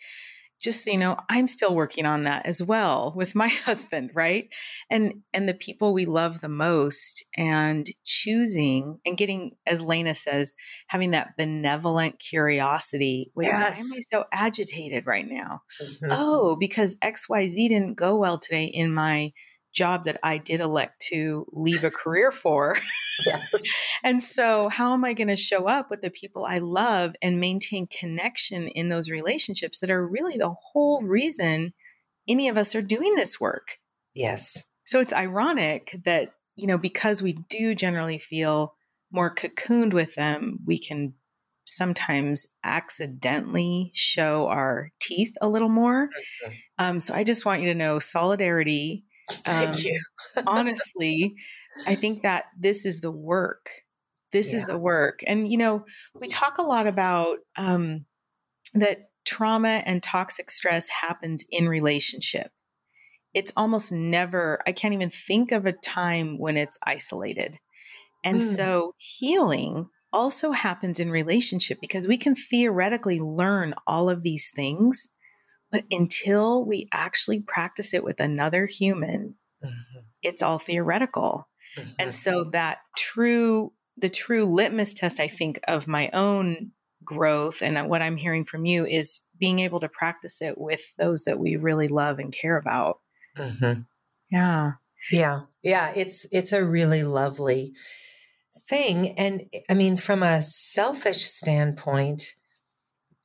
just 0.63 0.85
so 0.85 0.91
you 0.91 0.99
know 0.99 1.17
i'm 1.29 1.49
still 1.49 1.75
working 1.75 2.07
on 2.07 2.25
that 2.25 2.47
as 2.47 2.63
well 2.63 3.13
with 3.17 3.35
my 3.35 3.49
husband 3.67 4.11
right 4.15 4.49
and 4.91 5.15
and 5.35 5.49
the 5.49 5.55
people 5.55 5.93
we 5.93 6.07
love 6.07 6.41
the 6.41 6.49
most 6.49 7.25
and 7.37 7.89
choosing 8.05 8.99
and 9.05 9.17
getting 9.17 9.53
as 9.67 9.83
lena 9.83 10.15
says 10.15 10.53
having 10.87 11.11
that 11.11 11.37
benevolent 11.37 12.19
curiosity 12.19 13.31
wait 13.35 13.47
yes. 13.47 13.61
why 13.61 13.67
am 13.67 13.93
i 13.99 14.01
so 14.17 14.25
agitated 14.33 15.07
right 15.07 15.29
now 15.29 15.61
mm-hmm. 15.83 16.11
oh 16.11 16.57
because 16.59 16.97
xyz 16.97 17.69
didn't 17.69 17.95
go 17.95 18.17
well 18.17 18.39
today 18.39 18.65
in 18.65 18.93
my 18.93 19.33
job 19.73 20.05
that 20.05 20.19
I 20.23 20.39
did 20.39 20.61
elect 20.61 21.01
to 21.11 21.47
leave 21.53 21.85
a 21.85 21.91
career 21.91 22.33
for. 22.33 22.77
Yes. 23.27 23.99
and 24.03 24.23
so, 24.23 24.71
how 24.71 24.95
am 24.95 25.05
I 25.05 25.13
going 25.13 25.29
to 25.29 25.37
show 25.37 25.69
up 25.69 25.91
with 25.91 26.01
the 26.01 26.11
people 26.11 26.47
I 26.47 26.59
love 26.59 27.15
and 27.21 27.39
maintain 27.39 27.87
connection 27.87 28.69
in 28.69 28.89
those 28.89 29.11
relationships 29.11 29.81
that 29.81 29.91
are 29.91 30.05
really 30.05 30.39
the 30.39 30.57
whole 30.73 31.03
reason 31.03 31.75
any 32.27 32.49
of 32.49 32.57
us 32.57 32.75
are 32.75 32.81
doing 32.81 33.15
this 33.15 33.39
work? 33.39 33.77
Yes. 34.15 34.65
So, 34.87 35.01
it's 35.01 35.13
ironic 35.13 35.95
that, 36.07 36.33
you 36.57 36.67
know, 36.67 36.79
because 36.79 37.23
we 37.23 37.35
do 37.51 37.75
generally 37.75 38.19
feel 38.19 38.75
more 39.13 39.33
cocooned 39.33 39.93
with 39.93 40.15
them, 40.15 40.61
we 40.65 40.79
can 40.79 41.13
sometimes 41.65 42.47
accidentally 42.65 43.91
show 43.95 44.47
our 44.49 44.91
teeth 45.01 45.35
a 45.41 45.49
little 45.49 45.69
more. 45.69 46.09
Mm-hmm. 46.09 46.53
Um, 46.79 47.01
so 47.01 47.15
I 47.15 47.25
just 47.25 47.47
want 47.47 47.63
you 47.63 47.69
to 47.69 47.75
know 47.75 47.99
solidarity 47.99 49.05
Thank 49.45 49.69
um, 49.69 49.75
you. 49.79 50.01
honestly, 50.47 51.35
I 51.87 51.95
think 51.95 52.23
that 52.23 52.45
this 52.59 52.87
is 52.87 53.01
the 53.01 53.11
work. 53.11 53.69
This 54.33 54.53
yeah. 54.53 54.59
is 54.59 54.67
the 54.67 54.79
work. 54.79 55.21
And, 55.27 55.51
you 55.51 55.59
know, 55.59 55.85
we 56.19 56.29
talk 56.29 56.59
a 56.59 56.63
lot 56.63 56.87
about 56.87 57.39
um, 57.57 58.07
that 58.75 59.11
trauma 59.25 59.83
and 59.85 60.03
toxic 60.03 60.51
stress 60.51 60.89
happens 60.89 61.45
in 61.51 61.69
relationship. 61.69 62.51
It's 63.35 63.53
almost 63.57 63.93
never, 63.93 64.61
I 64.67 64.73
can't 64.73 64.95
even 64.95 65.11
think 65.11 65.53
of 65.53 65.67
a 65.67 65.73
time 65.73 66.39
when 66.39 66.57
it's 66.57 66.79
isolated. 66.85 67.59
And 68.25 68.39
mm. 68.39 68.43
so 68.43 68.95
healing 68.99 69.89
also 70.13 70.53
happens 70.53 71.01
in 71.01 71.11
relationship 71.11 71.79
because 71.81 72.07
we 72.07 72.19
can 72.19 72.35
theoretically 72.35 73.21
learn 73.21 73.75
all 73.87 74.11
of 74.11 74.23
these 74.23 74.51
things 74.55 75.09
but 75.73 75.85
until 75.91 76.65
we 76.65 76.87
actually 76.93 77.41
practice 77.41 77.95
it 77.95 78.05
with 78.05 78.21
another 78.21 78.67
human, 78.67 79.35
mm-hmm. 79.65 79.99
it's 80.23 80.43
all 80.43 80.59
theoretical. 80.59 81.49
Mm-hmm. 81.77 81.91
And 81.99 82.15
so 82.15 82.45
that 82.53 82.81
true, 82.97 83.73
the 83.97 84.11
true 84.11 84.45
litmus 84.45 84.93
test, 84.93 85.19
I 85.19 85.29
think, 85.29 85.59
of 85.67 85.89
my 85.89 86.11
own 86.13 86.73
growth 87.03 87.63
and 87.63 87.89
what 87.89 88.03
I'm 88.03 88.17
hearing 88.17 88.45
from 88.45 88.67
you 88.67 88.85
is 88.87 89.23
being 89.39 89.59
able 89.61 89.81
to 89.81 89.89
practice 89.89 90.43
it 90.43 90.59
with 90.59 90.83
those 90.99 91.25
that 91.25 91.39
we 91.39 91.57
really 91.57 91.89
love 91.89 92.19
and 92.19 92.33
care 92.33 92.59
about. 92.59 93.01
Mm-hmm. 93.37 93.81
Yeah. 94.31 94.73
Yeah. 95.11 95.41
Yeah. 95.63 95.93
It's, 95.97 96.27
it's 96.31 96.53
a 96.53 96.65
really 96.65 97.03
lovely 97.03 97.73
thing. 98.69 99.19
And 99.19 99.47
I 99.69 99.75
mean, 99.75 99.97
from 99.97 100.23
a 100.23 100.43
selfish 100.43 101.25
standpoint, 101.25 102.35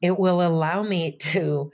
it 0.01 0.17
will 0.17 0.41
allow 0.41 0.81
me 0.81 1.11
to 1.17 1.71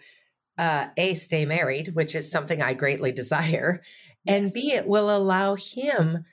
uh, 0.63 0.88
A, 0.95 1.13
stay 1.13 1.45
married, 1.45 1.93
which 1.93 2.15
is 2.15 2.32
something 2.32 2.62
I 2.62 2.73
greatly 2.73 3.12
desire, 3.12 3.82
yes. 4.23 4.36
and 4.36 4.49
B, 4.54 4.71
it 4.73 4.88
will 4.88 5.15
allow 5.15 5.56
him 5.56 6.23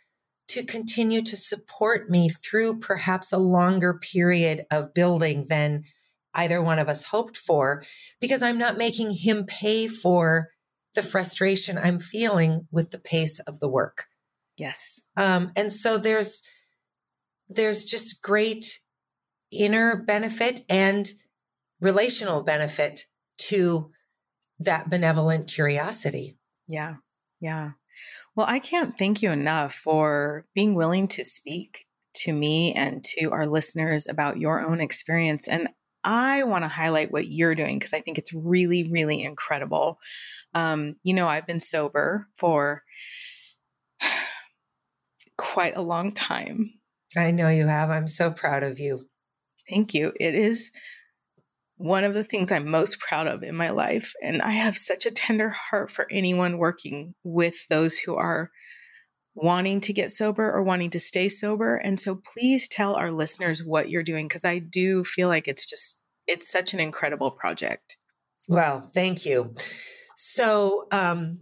to 0.46 0.64
continue 0.64 1.20
to 1.22 1.36
support 1.36 2.08
me 2.08 2.28
through 2.28 2.78
perhaps 2.78 3.32
a 3.32 3.38
longer 3.38 3.92
period 3.94 4.66
of 4.70 4.94
building 4.94 5.46
than 5.48 5.82
either 6.34 6.62
one 6.62 6.78
of 6.78 6.88
us 6.88 7.02
hoped 7.02 7.36
for, 7.36 7.82
because 8.20 8.40
I'm 8.40 8.56
not 8.56 8.78
making 8.78 9.10
him 9.10 9.46
pay 9.46 9.88
for 9.88 10.50
the 10.94 11.02
frustration 11.02 11.76
I'm 11.76 11.98
feeling 11.98 12.68
with 12.70 12.92
the 12.92 13.00
pace 13.00 13.40
of 13.40 13.58
the 13.58 13.68
work. 13.68 14.06
Yes. 14.56 15.02
Um, 15.16 15.50
and 15.56 15.72
so 15.72 15.98
there's 15.98 16.42
there's 17.48 17.84
just 17.84 18.22
great 18.22 18.78
inner 19.50 20.04
benefit 20.04 20.60
and 20.68 21.12
relational 21.80 22.44
benefit 22.44 23.06
to 23.38 23.90
that 24.60 24.90
benevolent 24.90 25.48
curiosity. 25.48 26.38
Yeah. 26.68 26.96
Yeah. 27.40 27.72
Well, 28.36 28.46
I 28.48 28.58
can't 28.58 28.96
thank 28.96 29.22
you 29.22 29.30
enough 29.30 29.74
for 29.74 30.46
being 30.54 30.74
willing 30.74 31.08
to 31.08 31.24
speak 31.24 31.86
to 32.14 32.32
me 32.32 32.72
and 32.74 33.02
to 33.04 33.30
our 33.30 33.46
listeners 33.46 34.06
about 34.06 34.38
your 34.38 34.60
own 34.60 34.80
experience. 34.80 35.48
And 35.48 35.68
I 36.04 36.44
want 36.44 36.64
to 36.64 36.68
highlight 36.68 37.12
what 37.12 37.28
you're 37.28 37.54
doing 37.54 37.78
because 37.78 37.92
I 37.92 38.00
think 38.00 38.18
it's 38.18 38.32
really, 38.32 38.88
really 38.90 39.22
incredible. 39.22 39.98
Um, 40.54 40.96
you 41.02 41.14
know, 41.14 41.28
I've 41.28 41.46
been 41.46 41.60
sober 41.60 42.28
for 42.36 42.82
quite 45.38 45.76
a 45.76 45.82
long 45.82 46.12
time. 46.12 46.74
I 47.16 47.30
know 47.30 47.48
you 47.48 47.66
have. 47.66 47.90
I'm 47.90 48.08
so 48.08 48.30
proud 48.30 48.62
of 48.62 48.78
you. 48.78 49.08
Thank 49.68 49.94
you. 49.94 50.12
It 50.18 50.34
is 50.34 50.72
one 51.80 52.04
of 52.04 52.12
the 52.12 52.24
things 52.24 52.52
I'm 52.52 52.68
most 52.68 53.00
proud 53.00 53.26
of 53.26 53.42
in 53.42 53.56
my 53.56 53.70
life. 53.70 54.12
And 54.22 54.42
I 54.42 54.50
have 54.50 54.76
such 54.76 55.06
a 55.06 55.10
tender 55.10 55.48
heart 55.48 55.90
for 55.90 56.06
anyone 56.10 56.58
working 56.58 57.14
with 57.24 57.66
those 57.70 57.96
who 57.98 58.16
are 58.16 58.50
wanting 59.34 59.80
to 59.80 59.94
get 59.94 60.12
sober 60.12 60.44
or 60.52 60.62
wanting 60.62 60.90
to 60.90 61.00
stay 61.00 61.30
sober. 61.30 61.76
And 61.76 61.98
so 61.98 62.20
please 62.34 62.68
tell 62.68 62.96
our 62.96 63.10
listeners 63.10 63.64
what 63.64 63.88
you're 63.88 64.02
doing 64.02 64.28
because 64.28 64.44
I 64.44 64.58
do 64.58 65.04
feel 65.04 65.28
like 65.28 65.48
it's 65.48 65.64
just, 65.64 66.02
it's 66.26 66.52
such 66.52 66.74
an 66.74 66.80
incredible 66.80 67.30
project. 67.30 67.96
Well, 68.46 68.90
thank 68.92 69.24
you. 69.24 69.54
So, 70.16 70.86
um, 70.92 71.40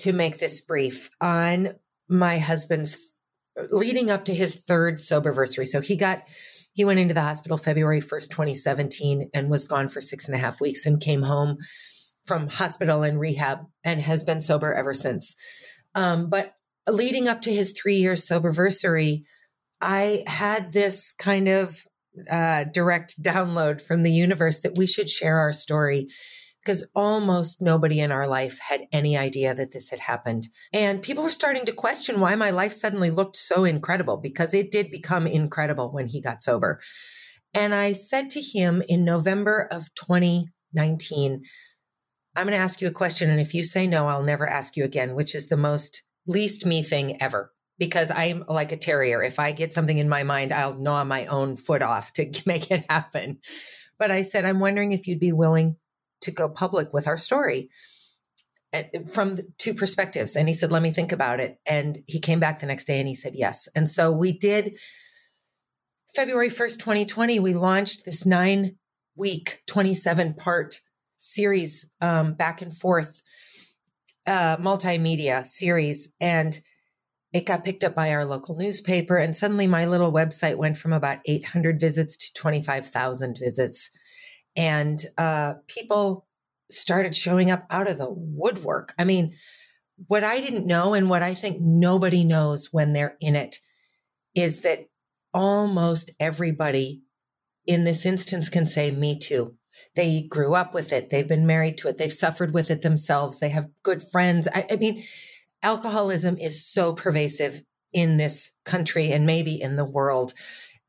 to 0.00 0.12
make 0.12 0.38
this 0.38 0.60
brief, 0.60 1.10
on 1.20 1.76
my 2.08 2.38
husband's 2.38 3.12
leading 3.70 4.10
up 4.10 4.24
to 4.24 4.34
his 4.34 4.56
third 4.56 5.00
sober 5.00 5.28
anniversary, 5.28 5.66
so 5.66 5.80
he 5.80 5.94
got 5.96 6.24
he 6.76 6.84
went 6.84 6.98
into 6.98 7.14
the 7.14 7.22
hospital 7.22 7.56
February 7.56 8.02
1st, 8.02 8.28
2017, 8.28 9.30
and 9.32 9.48
was 9.48 9.64
gone 9.64 9.88
for 9.88 10.02
six 10.02 10.28
and 10.28 10.34
a 10.34 10.38
half 10.38 10.60
weeks 10.60 10.84
and 10.84 11.00
came 11.00 11.22
home 11.22 11.56
from 12.26 12.48
hospital 12.48 13.02
and 13.02 13.18
rehab 13.18 13.60
and 13.82 14.02
has 14.02 14.22
been 14.22 14.42
sober 14.42 14.74
ever 14.74 14.92
since. 14.92 15.34
Um, 15.94 16.28
but 16.28 16.52
leading 16.86 17.28
up 17.28 17.40
to 17.42 17.52
his 17.52 17.72
three 17.72 17.96
year 17.96 18.12
soberversary, 18.12 19.22
I 19.80 20.22
had 20.26 20.72
this 20.72 21.14
kind 21.14 21.48
of 21.48 21.86
uh, 22.30 22.64
direct 22.74 23.22
download 23.22 23.80
from 23.80 24.02
the 24.02 24.12
universe 24.12 24.60
that 24.60 24.76
we 24.76 24.86
should 24.86 25.08
share 25.08 25.38
our 25.38 25.54
story 25.54 26.08
because 26.66 26.84
almost 26.96 27.62
nobody 27.62 28.00
in 28.00 28.10
our 28.10 28.26
life 28.26 28.58
had 28.58 28.88
any 28.90 29.16
idea 29.16 29.54
that 29.54 29.70
this 29.70 29.90
had 29.90 30.00
happened. 30.00 30.48
And 30.72 31.00
people 31.00 31.22
were 31.22 31.30
starting 31.30 31.64
to 31.64 31.72
question 31.72 32.18
why 32.18 32.34
my 32.34 32.50
life 32.50 32.72
suddenly 32.72 33.08
looked 33.08 33.36
so 33.36 33.62
incredible 33.64 34.16
because 34.16 34.52
it 34.52 34.72
did 34.72 34.90
become 34.90 35.28
incredible 35.28 35.92
when 35.92 36.08
he 36.08 36.20
got 36.20 36.42
sober. 36.42 36.80
And 37.54 37.72
I 37.72 37.92
said 37.92 38.30
to 38.30 38.40
him 38.40 38.82
in 38.88 39.04
November 39.04 39.68
of 39.70 39.94
2019, 39.94 41.44
I'm 42.34 42.44
going 42.44 42.52
to 42.52 42.58
ask 42.58 42.80
you 42.80 42.88
a 42.88 42.92
question. 42.92 43.30
And 43.30 43.38
if 43.38 43.54
you 43.54 43.62
say 43.62 43.86
no, 43.86 44.08
I'll 44.08 44.24
never 44.24 44.48
ask 44.48 44.76
you 44.76 44.82
again, 44.82 45.14
which 45.14 45.36
is 45.36 45.46
the 45.46 45.56
most 45.56 46.02
least 46.26 46.66
me 46.66 46.82
thing 46.82 47.22
ever 47.22 47.52
because 47.78 48.10
I'm 48.10 48.42
like 48.48 48.72
a 48.72 48.76
terrier. 48.76 49.22
If 49.22 49.38
I 49.38 49.52
get 49.52 49.72
something 49.72 49.98
in 49.98 50.08
my 50.08 50.24
mind, 50.24 50.52
I'll 50.52 50.74
gnaw 50.74 51.04
my 51.04 51.26
own 51.26 51.56
foot 51.56 51.82
off 51.82 52.12
to 52.14 52.28
make 52.46 52.72
it 52.72 52.84
happen. 52.90 53.38
But 54.00 54.10
I 54.10 54.22
said, 54.22 54.44
I'm 54.44 54.58
wondering 54.58 54.90
if 54.90 55.06
you'd 55.06 55.20
be 55.20 55.32
willing 55.32 55.76
to 56.22 56.30
go 56.30 56.48
public 56.48 56.92
with 56.92 57.06
our 57.06 57.16
story 57.16 57.68
from 59.08 59.38
two 59.58 59.74
perspectives. 59.74 60.36
And 60.36 60.48
he 60.48 60.54
said, 60.54 60.72
let 60.72 60.82
me 60.82 60.90
think 60.90 61.12
about 61.12 61.40
it. 61.40 61.58
And 61.66 62.02
he 62.06 62.20
came 62.20 62.40
back 62.40 62.60
the 62.60 62.66
next 62.66 62.84
day 62.86 62.98
and 62.98 63.08
he 63.08 63.14
said, 63.14 63.34
yes. 63.34 63.68
And 63.74 63.88
so 63.88 64.10
we 64.12 64.32
did 64.32 64.76
February 66.14 66.48
1st, 66.48 66.78
2020, 66.78 67.38
we 67.40 67.54
launched 67.54 68.04
this 68.04 68.24
nine 68.24 68.76
week, 69.16 69.62
27 69.66 70.34
part 70.34 70.80
series, 71.18 71.90
um, 72.00 72.34
back 72.34 72.62
and 72.62 72.76
forth, 72.76 73.22
uh, 74.26 74.56
multimedia 74.56 75.44
series. 75.44 76.12
And 76.20 76.58
it 77.32 77.44
got 77.44 77.64
picked 77.64 77.84
up 77.84 77.94
by 77.94 78.12
our 78.12 78.24
local 78.24 78.56
newspaper. 78.56 79.18
And 79.18 79.36
suddenly 79.36 79.66
my 79.66 79.84
little 79.84 80.12
website 80.12 80.56
went 80.56 80.78
from 80.78 80.92
about 80.94 81.18
800 81.26 81.78
visits 81.78 82.16
to 82.16 82.32
25,000 82.32 83.38
visits 83.38 83.90
and 84.56 84.98
uh, 85.18 85.54
people 85.68 86.26
started 86.70 87.14
showing 87.14 87.50
up 87.50 87.66
out 87.70 87.90
of 87.90 87.98
the 87.98 88.10
woodwork. 88.10 88.94
I 88.98 89.04
mean, 89.04 89.34
what 90.08 90.24
I 90.24 90.40
didn't 90.40 90.66
know 90.66 90.94
and 90.94 91.08
what 91.08 91.22
I 91.22 91.34
think 91.34 91.60
nobody 91.60 92.24
knows 92.24 92.72
when 92.72 92.92
they're 92.92 93.16
in 93.20 93.36
it 93.36 93.60
is 94.34 94.60
that 94.60 94.88
almost 95.32 96.10
everybody 96.20 97.02
in 97.66 97.84
this 97.84 98.06
instance 98.06 98.48
can 98.48 98.66
say, 98.66 98.90
Me 98.90 99.18
too. 99.18 99.56
They 99.94 100.22
grew 100.22 100.54
up 100.54 100.72
with 100.72 100.92
it. 100.92 101.10
They've 101.10 101.28
been 101.28 101.46
married 101.46 101.78
to 101.78 101.88
it. 101.88 101.98
They've 101.98 102.12
suffered 102.12 102.54
with 102.54 102.70
it 102.70 102.82
themselves. 102.82 103.40
They 103.40 103.50
have 103.50 103.68
good 103.82 104.02
friends. 104.02 104.48
I, 104.54 104.66
I 104.70 104.76
mean, 104.76 105.04
alcoholism 105.62 106.38
is 106.38 106.64
so 106.64 106.94
pervasive 106.94 107.62
in 107.92 108.16
this 108.16 108.52
country 108.64 109.12
and 109.12 109.26
maybe 109.26 109.60
in 109.60 109.76
the 109.76 109.88
world. 109.88 110.32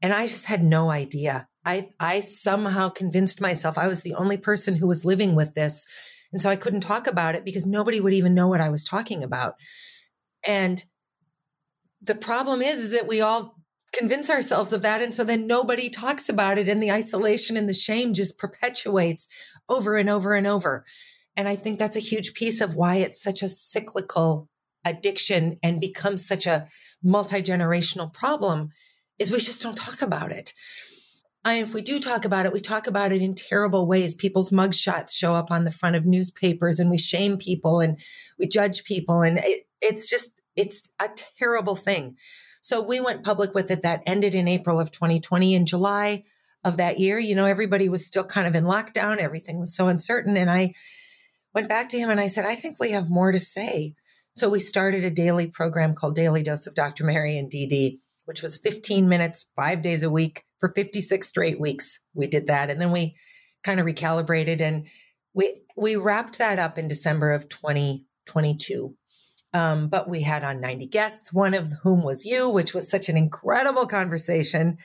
And 0.01 0.13
I 0.13 0.23
just 0.23 0.45
had 0.45 0.63
no 0.63 0.89
idea. 0.89 1.47
I, 1.67 1.89
I 1.99 2.21
somehow 2.21 2.87
convinced 2.87 3.41
myself 3.41 3.77
I 3.77 3.89
was 3.89 4.01
the 4.01 4.15
only 4.15 4.37
person 4.37 4.77
who 4.77 4.87
was 4.87 5.03
living 5.03 5.35
with 5.35 5.53
this 5.53 5.85
And 6.31 6.41
so 6.41 6.49
I 6.49 6.55
couldn't 6.55 6.81
talk 6.81 7.07
about 7.07 7.35
it 7.35 7.45
because 7.45 7.65
nobody 7.65 7.99
would 7.99 8.13
even 8.13 8.33
know 8.33 8.47
what 8.47 8.61
I 8.61 8.69
was 8.69 8.83
talking 8.83 9.23
about. 9.23 9.55
And 10.45 10.83
the 12.01 12.15
problem 12.15 12.61
is, 12.61 12.77
is 12.77 12.91
that 12.91 13.07
we 13.07 13.21
all 13.21 13.55
convince 13.93 14.29
ourselves 14.29 14.73
of 14.73 14.81
that. 14.81 15.01
And 15.01 15.15
so 15.15 15.23
then 15.23 15.47
nobody 15.47 15.89
talks 15.89 16.29
about 16.29 16.57
it 16.57 16.69
and 16.69 16.81
the 16.81 16.91
isolation 16.91 17.57
and 17.57 17.67
the 17.67 17.73
shame 17.73 18.13
just 18.13 18.37
perpetuates 18.37 19.27
over 19.69 19.95
and 19.95 20.09
over 20.09 20.33
and 20.33 20.45
over. 20.45 20.85
And 21.35 21.47
I 21.47 21.55
think 21.55 21.79
that's 21.79 21.95
a 21.95 22.01
huge 22.01 22.33
piece 22.33 22.61
of 22.61 22.75
why 22.75 22.95
it's 22.95 23.21
such 23.21 23.41
a 23.41 23.49
cyclical 23.49 24.49
addiction 24.85 25.59
and 25.63 25.81
becomes 25.81 26.25
such 26.25 26.45
a 26.45 26.67
multi-generational 27.03 28.11
problem 28.13 28.69
is 29.19 29.31
we 29.31 29.37
just 29.39 29.61
don't 29.61 29.77
talk 29.77 30.01
about 30.01 30.31
it. 30.31 30.53
And 31.53 31.65
if 31.65 31.73
we 31.73 31.81
do 31.81 31.99
talk 31.99 32.25
about 32.25 32.45
it, 32.45 32.51
we 32.51 32.59
talk 32.59 32.87
about 32.87 33.13
it 33.13 33.21
in 33.21 33.33
terrible 33.33 33.87
ways. 33.87 34.13
People's 34.13 34.49
mugshots 34.49 35.15
show 35.15 35.33
up 35.33 35.49
on 35.49 35.63
the 35.63 35.71
front 35.71 35.95
of 35.95 36.05
newspapers 36.05 36.79
and 36.79 36.89
we 36.89 36.97
shame 36.97 37.37
people 37.37 37.79
and 37.79 37.99
we 38.37 38.47
judge 38.47 38.83
people. 38.83 39.21
And 39.21 39.39
it, 39.39 39.67
it's 39.81 40.09
just, 40.09 40.41
it's 40.55 40.91
a 41.01 41.07
terrible 41.39 41.75
thing. 41.75 42.17
So 42.59 42.81
we 42.81 42.99
went 42.99 43.23
public 43.23 43.53
with 43.53 43.71
it. 43.71 43.81
That 43.81 44.03
ended 44.05 44.35
in 44.35 44.47
April 44.47 44.77
of 44.77 44.91
2020. 44.91 45.55
In 45.55 45.65
July 45.65 46.23
of 46.65 46.75
that 46.77 46.99
year, 46.99 47.17
you 47.17 47.33
know, 47.33 47.45
everybody 47.45 47.87
was 47.87 48.05
still 48.05 48.25
kind 48.25 48.45
of 48.45 48.55
in 48.55 48.65
lockdown. 48.65 49.17
Everything 49.17 49.59
was 49.59 49.73
so 49.73 49.87
uncertain. 49.87 50.35
And 50.35 50.49
I 50.49 50.73
went 51.53 51.69
back 51.69 51.87
to 51.89 51.97
him 51.97 52.09
and 52.09 52.19
I 52.19 52.27
said, 52.27 52.45
I 52.45 52.55
think 52.55 52.77
we 52.77 52.91
have 52.91 53.09
more 53.09 53.31
to 53.31 53.39
say. 53.39 53.93
So 54.35 54.49
we 54.49 54.59
started 54.59 55.05
a 55.05 55.09
daily 55.09 55.47
program 55.47 55.95
called 55.95 56.15
Daily 56.15 56.43
Dose 56.43 56.67
of 56.67 56.75
Dr. 56.75 57.05
Mary 57.05 57.37
and 57.37 57.49
DD, 57.49 57.99
which 58.25 58.41
was 58.41 58.57
15 58.57 59.07
minutes, 59.07 59.47
five 59.55 59.81
days 59.81 60.03
a 60.03 60.11
week 60.11 60.43
for 60.59 60.73
56 60.73 61.27
straight 61.27 61.59
weeks. 61.59 61.99
We 62.13 62.27
did 62.27 62.47
that. 62.47 62.69
And 62.69 62.79
then 62.79 62.91
we 62.91 63.15
kind 63.63 63.79
of 63.79 63.85
recalibrated 63.85 64.61
and 64.61 64.87
we, 65.33 65.61
we 65.75 65.95
wrapped 65.95 66.39
that 66.39 66.59
up 66.59 66.77
in 66.77 66.87
December 66.87 67.31
of 67.31 67.47
2022. 67.49 68.95
Um, 69.53 69.87
but 69.87 70.09
we 70.09 70.21
had 70.21 70.43
on 70.43 70.61
90 70.61 70.87
guests, 70.87 71.31
one 71.31 71.53
of 71.53 71.71
whom 71.83 72.03
was 72.03 72.25
you, 72.25 72.49
which 72.49 72.73
was 72.73 72.89
such 72.89 73.09
an 73.09 73.17
incredible 73.17 73.85
conversation. 73.85 74.77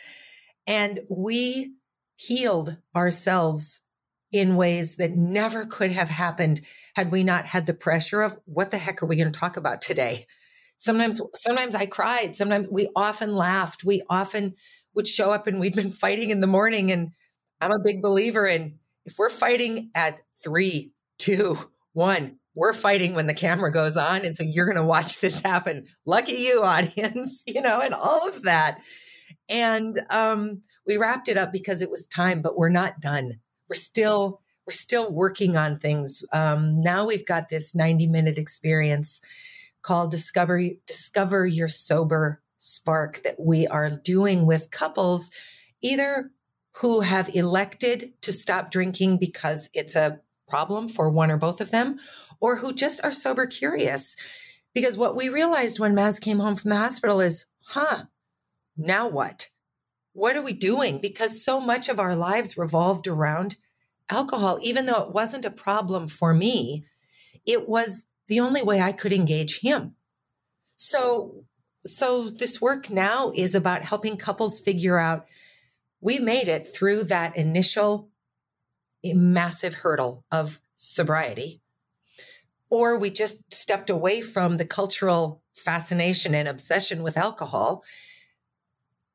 And 0.67 1.01
we 1.11 1.75
healed 2.17 2.79
ourselves 2.95 3.83
in 4.31 4.57
ways 4.57 4.97
that 4.97 5.13
never 5.13 5.67
could 5.67 5.93
have 5.93 6.09
happened 6.09 6.61
had 6.95 7.11
we 7.11 7.23
not 7.25 7.47
had 7.47 7.67
the 7.67 7.75
pressure 7.75 8.23
of 8.23 8.39
what 8.45 8.71
the 8.71 8.79
heck 8.79 9.03
are 9.03 9.07
we 9.07 9.17
going 9.17 9.31
to 9.31 9.39
talk 9.39 9.57
about 9.57 9.81
today? 9.81 10.25
Sometimes, 10.77 11.21
sometimes 11.35 11.75
I 11.75 11.87
cried. 11.87 12.35
Sometimes 12.35 12.69
we 12.71 12.89
often 12.97 13.35
laughed. 13.35 13.85
We 13.85 14.03
often 14.09 14.55
would 14.95 15.07
show 15.07 15.31
up 15.31 15.47
and 15.47 15.61
we'd 15.61 15.75
been 15.75 15.91
fighting 15.93 16.31
in 16.31 16.41
the 16.41 16.47
morning. 16.47 16.91
And 16.91 17.13
I'm 17.61 17.73
a 17.73 17.83
big 17.83 18.03
believer 18.03 18.47
in 18.47 18.79
if 19.05 19.17
we're 19.19 19.31
fighting 19.31 19.91
at 19.95 20.21
three, 20.43 20.93
two, 21.19 21.59
one, 21.93 22.39
we're 22.55 22.73
fighting 22.73 23.15
when 23.15 23.27
the 23.27 23.35
camera 23.35 23.73
goes 23.73 23.97
on. 23.97 24.25
And 24.25 24.37
so 24.37 24.45
you're 24.45 24.67
going 24.67 24.77
to 24.77 24.85
watch 24.85 25.21
this 25.21 25.41
happen. 25.41 25.87
Lucky 26.05 26.35
you, 26.35 26.63
audience, 26.65 27.43
you 27.47 27.61
know, 27.61 27.81
and 27.81 27.95
all 27.95 28.29
of 28.29 28.43
that. 28.43 28.79
And 29.49 29.99
um, 30.11 30.63
we 30.87 30.97
wrapped 30.97 31.29
it 31.29 31.37
up 31.37 31.53
because 31.53 31.83
it 31.83 31.91
was 31.91 32.07
time, 32.07 32.43
but 32.43 32.57
we're 32.57 32.69
not 32.69 33.01
done. 33.01 33.41
We're 33.69 33.77
still 33.77 34.41
we're 34.67 34.73
still 34.73 35.13
working 35.13 35.57
on 35.57 35.79
things. 35.79 36.23
Um, 36.33 36.81
now 36.81 37.07
we've 37.07 37.27
got 37.27 37.49
this 37.49 37.75
90 37.75 38.07
minute 38.07 38.39
experience 38.39 39.21
called 39.83 40.11
Discover 40.11 40.63
Discover 40.87 41.47
Your 41.47 41.69
Sober 41.69 42.42
Spark 42.65 43.25
that 43.25 43.41
we 43.41 43.67
are 43.67 43.91
doing 43.91 44.47
with 44.47 44.71
couples, 44.71 45.33
either 45.83 46.31
who 46.77 47.01
have 47.01 47.35
elected 47.35 48.13
to 48.23 48.33
stop 48.33 48.71
drinking 48.71 49.19
because 49.19 49.69
it's 49.75 49.97
a 49.97 50.21
problem 50.49 50.87
for 50.87 51.11
one 51.11 51.29
or 51.29 51.37
both 51.37 51.61
of 51.61 51.73
them, 51.73 51.99
or 52.41 52.59
who 52.59 52.73
just 52.73 53.05
are 53.05 53.11
sober 53.11 53.47
curious. 53.47 54.15
Because 54.75 54.97
what 54.97 55.17
we 55.17 55.29
realized 55.29 55.81
when 55.81 55.95
Maz 55.95 56.21
came 56.21 56.39
home 56.39 56.55
from 56.55 56.71
the 56.71 56.77
hospital 56.77 57.21
is, 57.21 57.47
huh, 57.65 58.05
now 58.77 59.09
what? 59.09 59.49
What 60.13 60.37
are 60.37 60.43
we 60.43 60.53
doing? 60.53 61.01
Because 61.01 61.45
so 61.45 61.59
much 61.59 61.89
of 61.89 61.99
our 61.99 62.15
lives 62.15 62.57
revolved 62.57 63.09
around 63.09 63.57
alcohol, 64.09 64.61
even 64.63 64.87
though 64.87 65.03
it 65.03 65.13
wasn't 65.13 65.45
a 65.45 65.51
problem 65.51 66.07
for 66.07 66.33
me, 66.33 66.85
it 67.45 67.69
was 67.69 68.07
the 68.29 68.39
only 68.39 68.63
way 68.63 68.81
I 68.81 68.93
could 68.93 69.13
engage 69.13 69.61
him. 69.63 69.97
So, 70.77 71.45
so 71.85 72.29
this 72.29 72.61
work 72.61 72.91
now 72.91 73.33
is 73.35 73.55
about 73.55 73.83
helping 73.83 74.17
couples 74.17 74.61
figure 74.61 74.99
out 74.99 75.27
we 76.01 76.19
made 76.19 76.49
it 76.49 76.67
through 76.67 77.05
that 77.05 77.37
initial 77.37 78.11
massive 79.05 79.75
hurdle 79.75 80.25
of 80.31 80.61
sobriety, 80.77 81.61
or 82.71 82.99
we 82.99 83.11
just 83.11 83.53
stepped 83.53 83.91
away 83.91 84.21
from 84.21 84.57
the 84.57 84.65
cultural 84.65 85.43
fascination 85.55 86.35
and 86.35 86.49
obsession 86.49 87.03
with 87.03 87.17
alcohol. 87.17 87.85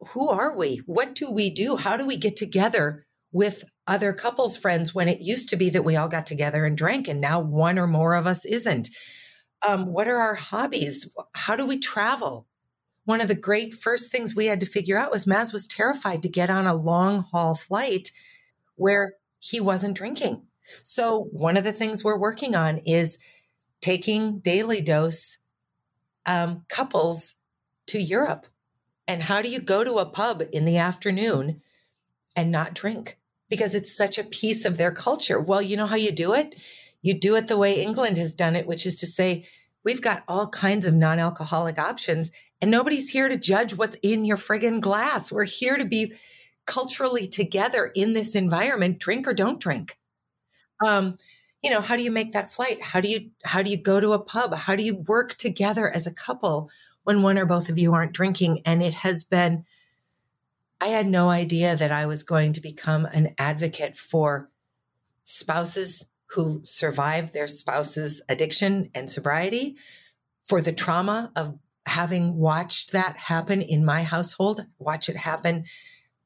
Who 0.10 0.30
are 0.30 0.56
we? 0.56 0.78
What 0.86 1.16
do 1.16 1.32
we 1.32 1.50
do? 1.50 1.78
How 1.78 1.98
do 1.98 2.06
we 2.06 2.18
get 2.18 2.36
together 2.36 3.06
with 3.32 3.64
other 3.88 4.14
couples 4.14 4.58
friends 4.58 4.94
when 4.94 5.08
it 5.08 5.22
used 5.22 5.50
to 5.50 5.56
be 5.56 5.70
that 5.70 5.86
we 5.86 5.96
all 5.96 6.10
got 6.10 6.26
together 6.26 6.66
and 6.66 6.78
drank 6.78 7.08
and 7.08 7.22
now 7.22 7.40
one 7.40 7.80
or 7.80 7.88
more 7.88 8.16
of 8.16 8.28
us 8.28 8.46
isn't 8.46 8.90
um, 9.68 9.88
what 9.88 10.08
are 10.08 10.18
our 10.18 10.36
hobbies 10.36 11.10
how 11.34 11.56
do 11.56 11.66
we 11.66 11.78
travel 11.78 12.48
one 13.08 13.22
of 13.22 13.28
the 13.28 13.36
great 13.36 13.74
first 13.74 14.12
things 14.12 14.36
we 14.36 14.48
had 14.48 14.60
to 14.60 14.66
figure 14.66 14.98
out 14.98 15.12
was 15.12 15.26
maz 15.26 15.52
was 15.52 15.66
terrified 15.66 16.22
to 16.22 16.30
get 16.30 16.50
on 16.50 16.66
a 16.66 16.76
long 16.76 17.24
haul 17.32 17.56
flight 17.56 18.12
where 18.76 19.16
he 19.40 19.60
wasn't 19.60 19.98
drinking 19.98 20.44
so 20.84 21.30
one 21.32 21.58
of 21.58 21.64
the 21.64 21.72
things 21.72 22.04
we're 22.04 22.20
working 22.20 22.56
on 22.56 22.78
is 22.80 23.18
taking 23.82 24.40
daily 24.40 24.82
dose 24.82 25.38
um, 26.26 26.66
couples 26.70 27.36
to 27.86 28.00
europe 28.00 28.48
and 29.08 29.24
how 29.24 29.42
do 29.42 29.50
you 29.50 29.60
go 29.60 29.84
to 29.84 29.96
a 29.96 30.06
pub 30.06 30.44
in 30.52 30.66
the 30.66 30.78
afternoon 30.78 31.62
and 32.36 32.52
not 32.52 32.74
drink 32.74 33.18
because 33.50 33.76
it's 33.76 33.96
such 33.96 34.18
a 34.18 34.24
piece 34.24 34.66
of 34.66 34.78
their 34.78 34.92
culture. 34.92 35.40
Well, 35.40 35.62
you 35.62 35.78
know 35.78 35.86
how 35.86 35.96
you 35.96 36.12
do 36.12 36.34
it? 36.34 36.56
You 37.02 37.14
do 37.14 37.36
it 37.36 37.48
the 37.48 37.58
way 37.58 37.82
England 37.82 38.18
has 38.18 38.34
done 38.34 38.56
it, 38.56 38.68
which 38.68 38.86
is 38.86 38.98
to 38.98 39.06
say, 39.06 39.46
we've 39.84 40.02
got 40.02 40.24
all 40.28 40.48
kinds 40.48 40.86
of 40.86 40.94
non 40.94 41.20
alcoholic 41.20 41.80
options, 41.80 42.32
and 42.62 42.72
nobody's 42.72 43.10
here 43.10 43.30
to 43.30 43.38
judge 43.38 43.76
what's 43.76 43.98
in 43.98 44.26
your 44.26 44.38
friggin' 44.38 44.82
glass. 44.82 45.32
We're 45.32 45.46
here 45.46 45.78
to 45.78 45.86
be 45.86 46.14
culturally 46.66 47.28
together 47.28 47.92
in 47.96 48.14
this 48.14 48.36
environment, 48.36 49.00
drink 49.00 49.28
or 49.28 49.34
don't 49.34 49.60
drink. 49.60 49.98
Um, 50.86 51.18
you 51.64 51.72
know, 51.72 51.82
how 51.82 51.96
do 51.96 52.04
you 52.04 52.12
make 52.12 52.34
that 52.34 52.52
flight? 52.52 52.84
How 52.84 53.02
do 53.02 53.10
you 53.10 53.32
how 53.44 53.62
do 53.62 53.72
you 53.72 53.78
go 53.78 54.00
to 54.00 54.14
a 54.14 54.20
pub? 54.20 54.54
How 54.54 54.76
do 54.76 54.84
you 54.84 54.96
work 54.96 55.36
together 55.38 55.90
as 55.90 56.06
a 56.06 56.14
couple 56.14 56.70
when 57.04 57.24
one 57.24 57.38
or 57.38 57.46
both 57.46 57.70
of 57.70 57.80
you 57.80 57.94
aren't 57.94 58.14
drinking? 58.14 58.62
And 58.66 58.84
it 58.84 58.96
has 58.96 59.24
been 59.24 59.66
I 60.80 60.88
had 60.88 61.08
no 61.08 61.30
idea 61.30 61.76
that 61.76 61.92
I 61.92 62.06
was 62.06 62.22
going 62.22 62.54
to 62.54 62.62
become 62.62 63.06
an 63.06 63.34
advocate 63.40 63.98
for 63.98 64.52
spouses 65.24 66.06
who 66.32 66.60
survive 66.64 67.32
their 67.32 67.48
spouse's 67.48 68.22
addiction 68.30 68.90
and 68.94 69.10
sobriety, 69.10 69.76
for 70.46 70.62
the 70.62 70.74
trauma 70.74 71.32
of 71.36 71.58
having 71.88 72.36
watched 72.36 72.92
that 72.92 73.18
happen 73.18 73.62
in 73.62 73.86
my 73.86 74.04
household, 74.04 74.66
watch 74.80 75.10
it 75.10 75.18
happen 75.18 75.66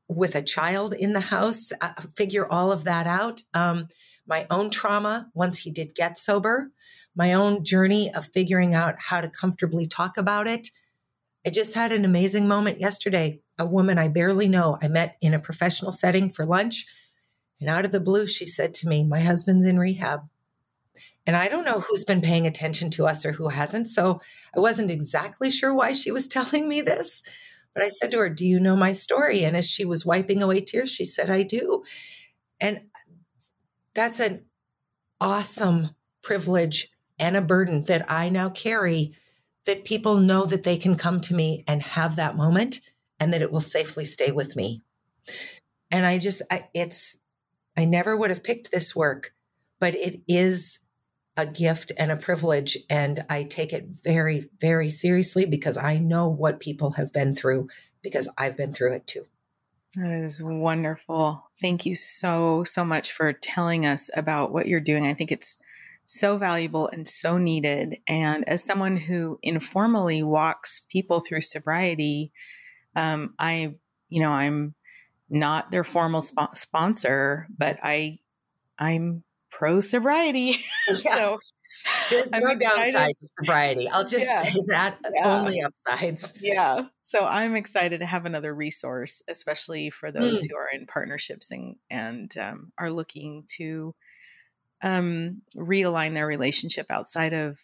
with 0.08 0.36
a 0.36 0.42
child 0.42 0.94
in 0.94 1.14
the 1.14 1.20
house, 1.20 1.72
uh, 1.82 1.94
figure 2.16 2.52
all 2.52 2.72
of 2.72 2.84
that 2.84 3.08
out. 3.08 3.42
Um, 3.54 3.88
my 4.28 4.46
own 4.50 4.70
trauma 4.70 5.30
once 5.34 5.60
he 5.60 5.72
did 5.72 5.96
get 5.96 6.18
sober, 6.18 6.72
my 7.16 7.34
own 7.34 7.64
journey 7.64 8.14
of 8.14 8.30
figuring 8.34 8.74
out 8.74 8.96
how 9.00 9.22
to 9.22 9.30
comfortably 9.30 9.88
talk 9.88 10.18
about 10.18 10.48
it. 10.48 10.70
I 11.46 11.50
just 11.50 11.74
had 11.74 11.92
an 11.92 12.06
amazing 12.06 12.48
moment 12.48 12.80
yesterday 12.80 13.42
a 13.62 13.66
woman 13.66 14.00
I 14.00 14.08
barely 14.08 14.48
know. 14.48 14.80
I 14.82 14.88
met 14.88 15.18
in 15.22 15.36
a 15.36 15.40
professional 15.40 15.92
setting 15.92 16.32
for 16.32 16.46
lunch. 16.46 16.86
And 17.60 17.70
out 17.70 17.86
of 17.86 17.92
the 17.92 18.00
blue, 18.00 18.26
she 18.26 18.46
said 18.46 18.74
to 18.76 18.90
me, 18.90 19.04
My 19.04 19.20
husband's 19.20 19.66
in 19.66 19.78
rehab. 19.78 20.22
And 21.26 21.36
I 21.36 21.48
don't 21.48 21.66
know 21.66 21.82
who's 21.82 22.04
been 22.04 22.22
paying 22.22 22.48
attention 22.48 22.90
to 22.92 23.06
us 23.06 23.26
or 23.26 23.32
who 23.32 23.50
hasn't. 23.50 23.88
So 23.90 24.20
I 24.56 24.60
wasn't 24.60 24.92
exactly 24.92 25.52
sure 25.52 25.74
why 25.74 25.92
she 25.92 26.12
was 26.12 26.28
telling 26.30 26.68
me 26.68 26.82
this. 26.82 27.24
But 27.74 27.84
I 27.84 27.88
said 27.88 28.12
to 28.12 28.18
her, 28.18 28.30
Do 28.30 28.46
you 28.46 28.60
know 28.60 28.76
my 28.76 28.92
story? 28.92 29.44
And 29.44 29.56
as 29.56 29.70
she 29.70 29.86
was 29.86 30.06
wiping 30.06 30.44
away 30.44 30.62
tears, 30.62 30.92
she 30.92 31.06
said, 31.06 31.30
I 31.30 31.44
do. 31.44 31.84
And 32.60 32.82
that's 33.94 34.20
an 34.20 34.46
awesome 35.20 35.92
privilege 36.22 36.90
and 37.20 37.36
a 37.38 37.42
burden 37.42 37.86
that 37.86 38.12
I 38.12 38.30
now 38.30 38.50
carry 38.50 39.14
that 39.66 39.86
people 39.86 40.18
know 40.18 40.46
that 40.46 40.64
they 40.64 40.78
can 40.78 40.96
come 40.96 41.22
to 41.22 41.36
me 41.36 41.64
and 41.68 41.84
have 41.84 42.16
that 42.16 42.36
moment 42.36 42.82
and 43.20 43.32
that 43.32 43.42
it 43.42 43.52
will 43.52 43.62
safely 43.62 44.06
stay 44.06 44.32
with 44.32 44.56
me. 44.56 44.82
And 45.92 46.06
I 46.06 46.18
just, 46.18 46.42
I, 46.50 46.68
it's, 46.74 47.18
I 47.78 47.86
never 47.86 48.18
would 48.18 48.32
have 48.32 48.44
picked 48.44 48.72
this 48.72 48.96
work, 48.96 49.34
but 49.80 49.94
it 49.94 50.22
is 50.28 50.80
a 51.38 51.46
gift 51.46 51.92
and 51.98 52.12
a 52.12 52.18
privilege. 52.18 52.78
And 52.90 53.26
I 53.30 53.44
take 53.44 53.74
it 53.74 53.86
very, 54.04 54.50
very 54.60 54.90
seriously 54.90 55.46
because 55.46 55.78
I 55.78 55.98
know 55.98 56.28
what 56.28 56.60
people 56.60 56.92
have 56.92 57.14
been 57.14 57.36
through 57.36 57.70
because 58.02 58.30
I've 58.38 58.58
been 58.58 58.74
through 58.74 58.96
it 58.96 59.08
too. 59.08 59.26
That 59.96 60.12
is 60.12 60.42
wonderful. 60.44 61.50
Thank 61.62 61.86
you 61.86 61.96
so, 61.96 62.64
so 62.64 62.86
much 62.86 63.12
for 63.12 63.34
telling 63.34 63.86
us 63.86 64.10
about 64.16 64.54
what 64.54 64.68
you're 64.68 64.80
doing. 64.80 65.06
I 65.06 65.14
think 65.14 65.32
it's 65.32 65.58
so 66.06 66.38
valuable 66.38 66.88
and 66.88 67.08
so 67.08 67.38
needed. 67.38 67.98
And 68.08 68.48
as 68.48 68.64
someone 68.64 68.98
who 68.98 69.38
informally 69.44 70.24
walks 70.24 70.82
people 70.90 71.20
through 71.20 71.42
sobriety, 71.42 72.32
um, 72.96 73.34
I, 73.38 73.76
you 74.10 74.22
know, 74.22 74.32
I'm 74.32 74.76
not 75.30 75.72
their 75.72 75.84
formal 75.84 76.22
sp- 76.24 76.56
sponsor, 76.56 77.48
but 77.58 77.78
I, 77.84 78.20
I'm 78.80 79.24
pro 79.62 79.80
sobriety. 79.80 80.56
Yeah. 80.88 81.16
so 81.16 81.40
there's 82.10 82.28
I'm 82.34 82.44
no 82.44 82.50
excited. 82.50 82.94
downside 82.94 83.16
to 83.20 83.28
sobriety. 83.40 83.90
I'll 83.90 84.06
just 84.06 84.26
yeah. 84.26 84.44
say 84.44 84.60
that 84.68 84.98
yeah. 85.16 85.40
only 85.40 85.62
upsides. 85.62 86.38
Yeah. 86.42 86.86
So 87.02 87.26
I'm 87.26 87.56
excited 87.56 88.00
to 88.00 88.06
have 88.06 88.26
another 88.26 88.54
resource, 88.54 89.22
especially 89.28 89.90
for 89.90 90.12
those 90.12 90.44
mm. 90.44 90.48
who 90.50 90.58
are 90.58 90.68
in 90.74 90.88
partnerships 90.88 91.52
and 91.52 91.76
and 91.90 92.36
um, 92.38 92.72
are 92.78 92.92
looking 92.92 93.46
to 93.58 93.94
um, 94.82 95.44
realign 95.56 96.14
their 96.14 96.28
relationship 96.28 96.88
outside 96.90 97.34
of 97.34 97.60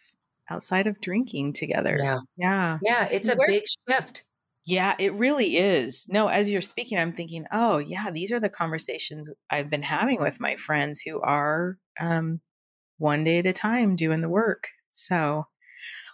outside 0.48 0.86
of 0.86 1.00
drinking 1.00 1.52
together. 1.52 1.98
Yeah. 2.00 2.18
Yeah. 2.36 2.78
Yeah. 2.82 3.08
It's 3.10 3.28
a 3.28 3.36
big 3.46 3.64
shift. 3.90 4.24
Yeah, 4.68 4.94
it 4.98 5.14
really 5.14 5.56
is. 5.56 6.06
No, 6.10 6.28
as 6.28 6.50
you're 6.50 6.60
speaking, 6.60 6.98
I'm 6.98 7.14
thinking, 7.14 7.46
oh, 7.50 7.78
yeah, 7.78 8.10
these 8.12 8.32
are 8.32 8.40
the 8.40 8.50
conversations 8.50 9.26
I've 9.48 9.70
been 9.70 9.82
having 9.82 10.20
with 10.20 10.40
my 10.40 10.56
friends 10.56 11.00
who 11.00 11.22
are 11.22 11.78
um, 12.00 12.40
one 12.98 13.24
day 13.24 13.38
at 13.38 13.46
a 13.46 13.52
time 13.52 13.96
doing 13.96 14.20
the 14.20 14.28
work. 14.28 14.68
So, 14.90 15.46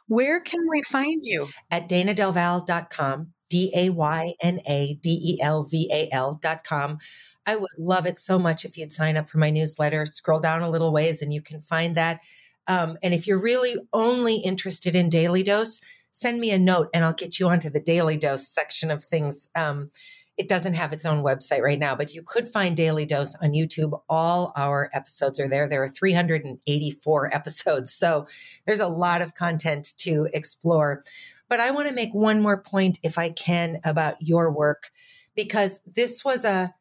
where 0.07 0.41
can 0.41 0.61
we 0.69 0.83
find 0.83 1.23
you? 1.25 1.49
At 1.71 1.89
daynadelval.com, 1.89 3.33
D 3.49 3.73
A 3.75 3.91
Y 3.91 4.35
N 4.43 4.61
A 4.67 4.95
D 4.95 5.21
E 5.23 5.43
L 5.43 5.65
V 5.65 5.91
A 5.93 6.09
L.com. 6.13 6.99
I 7.47 7.57
would 7.57 7.71
love 7.79 8.07
it 8.07 8.19
so 8.19 8.39
much 8.39 8.65
if 8.65 8.77
you'd 8.77 8.93
sign 8.93 9.17
up 9.17 9.29
for 9.29 9.39
my 9.39 9.51
newsletter. 9.51 10.07
Scroll 10.07 10.41
down 10.41 10.63
a 10.63 10.71
little 10.71 10.93
ways 10.93 11.21
and 11.21 11.33
you 11.33 11.43
can 11.43 11.61
find 11.61 11.95
that. 11.97 12.21
Um, 12.67 12.97
and 13.03 13.13
if 13.13 13.27
you're 13.27 13.41
really 13.41 13.75
only 13.93 14.37
interested 14.37 14.97
in 14.97 15.09
Daily 15.11 15.43
Dose, 15.43 15.81
send 16.11 16.41
me 16.41 16.51
a 16.51 16.59
note 16.59 16.89
and 16.95 17.05
I'll 17.05 17.13
get 17.13 17.39
you 17.39 17.49
onto 17.49 17.69
the 17.69 17.81
Daily 17.81 18.17
Dose 18.17 18.49
section 18.49 18.91
of 18.91 19.05
things. 19.05 19.49
Um, 19.55 19.91
it 20.37 20.49
doesn't 20.49 20.75
have 20.75 20.93
its 20.93 21.05
own 21.05 21.23
website 21.23 21.63
right 21.63 21.79
now, 21.79 21.95
but 21.95 22.13
you 22.13 22.23
could 22.23 22.49
find 22.49 22.77
Daily 22.77 23.07
Dose 23.07 23.37
on 23.37 23.53
YouTube. 23.53 24.01
All 24.09 24.53
our 24.57 24.91
episodes 24.93 25.39
are 25.39 25.49
there. 25.49 25.69
There 25.69 25.83
are 25.83 25.89
384 25.89 27.31
episodes. 27.35 27.93
So 27.93 28.27
there's 28.67 28.81
a 28.81 28.89
lot 28.89 29.23
of 29.23 29.35
content 29.35 29.93
to 29.99 30.29
explore. 30.33 31.05
But 31.49 31.61
I 31.61 31.71
want 31.71 31.89
to 31.89 31.95
make 31.95 32.13
one 32.13 32.41
more 32.41 32.61
point, 32.61 32.99
if 33.03 33.17
I 33.17 33.31
can, 33.31 33.81
about 33.85 34.17
your 34.21 34.51
work, 34.51 34.91
because 35.37 35.81
this 35.87 36.25
was 36.25 36.45
a 36.45 36.75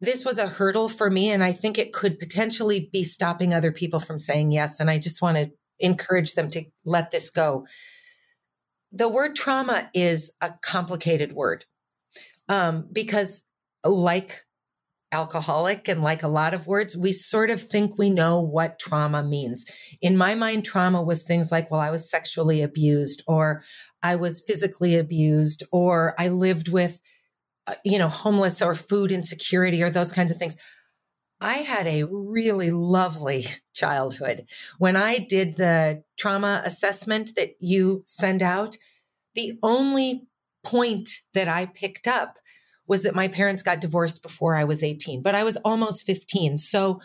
this 0.00 0.24
was 0.24 0.38
a 0.38 0.48
hurdle 0.48 0.88
for 0.88 1.08
me 1.08 1.30
and 1.30 1.42
i 1.42 1.52
think 1.52 1.78
it 1.78 1.92
could 1.92 2.18
potentially 2.18 2.90
be 2.92 3.02
stopping 3.04 3.54
other 3.54 3.72
people 3.72 4.00
from 4.00 4.18
saying 4.18 4.50
yes 4.50 4.80
and 4.80 4.90
i 4.90 4.98
just 4.98 5.22
want 5.22 5.36
to 5.36 5.50
encourage 5.78 6.34
them 6.34 6.50
to 6.50 6.64
let 6.84 7.10
this 7.10 7.30
go 7.30 7.66
the 8.92 9.08
word 9.08 9.34
trauma 9.34 9.88
is 9.94 10.32
a 10.40 10.50
complicated 10.62 11.32
word 11.32 11.64
um, 12.48 12.88
because 12.92 13.42
like 13.84 14.44
alcoholic 15.14 15.86
and 15.88 16.02
like 16.02 16.22
a 16.22 16.28
lot 16.28 16.54
of 16.54 16.66
words, 16.66 16.96
we 16.96 17.12
sort 17.12 17.48
of 17.48 17.62
think 17.62 17.96
we 17.96 18.10
know 18.10 18.40
what 18.40 18.78
trauma 18.78 19.22
means. 19.22 19.64
In 20.02 20.16
my 20.16 20.34
mind, 20.34 20.64
trauma 20.64 21.02
was 21.02 21.22
things 21.22 21.52
like, 21.52 21.70
well, 21.70 21.80
I 21.80 21.90
was 21.90 22.10
sexually 22.10 22.62
abused 22.62 23.22
or 23.26 23.62
I 24.02 24.16
was 24.16 24.42
physically 24.46 24.96
abused 24.96 25.62
or 25.70 26.14
I 26.18 26.28
lived 26.28 26.68
with, 26.68 27.00
uh, 27.66 27.74
you 27.84 27.98
know, 27.98 28.08
homeless 28.08 28.60
or 28.60 28.74
food 28.74 29.12
insecurity 29.12 29.82
or 29.82 29.90
those 29.90 30.12
kinds 30.12 30.32
of 30.32 30.36
things. 30.36 30.56
I 31.40 31.58
had 31.58 31.86
a 31.86 32.04
really 32.04 32.70
lovely 32.72 33.44
childhood. 33.74 34.46
When 34.78 34.96
I 34.96 35.18
did 35.18 35.56
the 35.56 36.02
trauma 36.18 36.62
assessment 36.64 37.36
that 37.36 37.50
you 37.60 38.02
send 38.06 38.42
out, 38.42 38.76
the 39.34 39.58
only 39.62 40.26
point 40.64 41.08
that 41.34 41.48
I 41.48 41.66
picked 41.66 42.06
up 42.06 42.38
was 42.86 43.02
that 43.02 43.14
my 43.14 43.28
parents 43.28 43.62
got 43.62 43.80
divorced 43.80 44.22
before 44.22 44.54
I 44.56 44.64
was 44.64 44.82
18, 44.82 45.22
but 45.22 45.34
I 45.34 45.44
was 45.44 45.56
almost 45.58 46.04
15. 46.04 46.58
So 46.58 47.00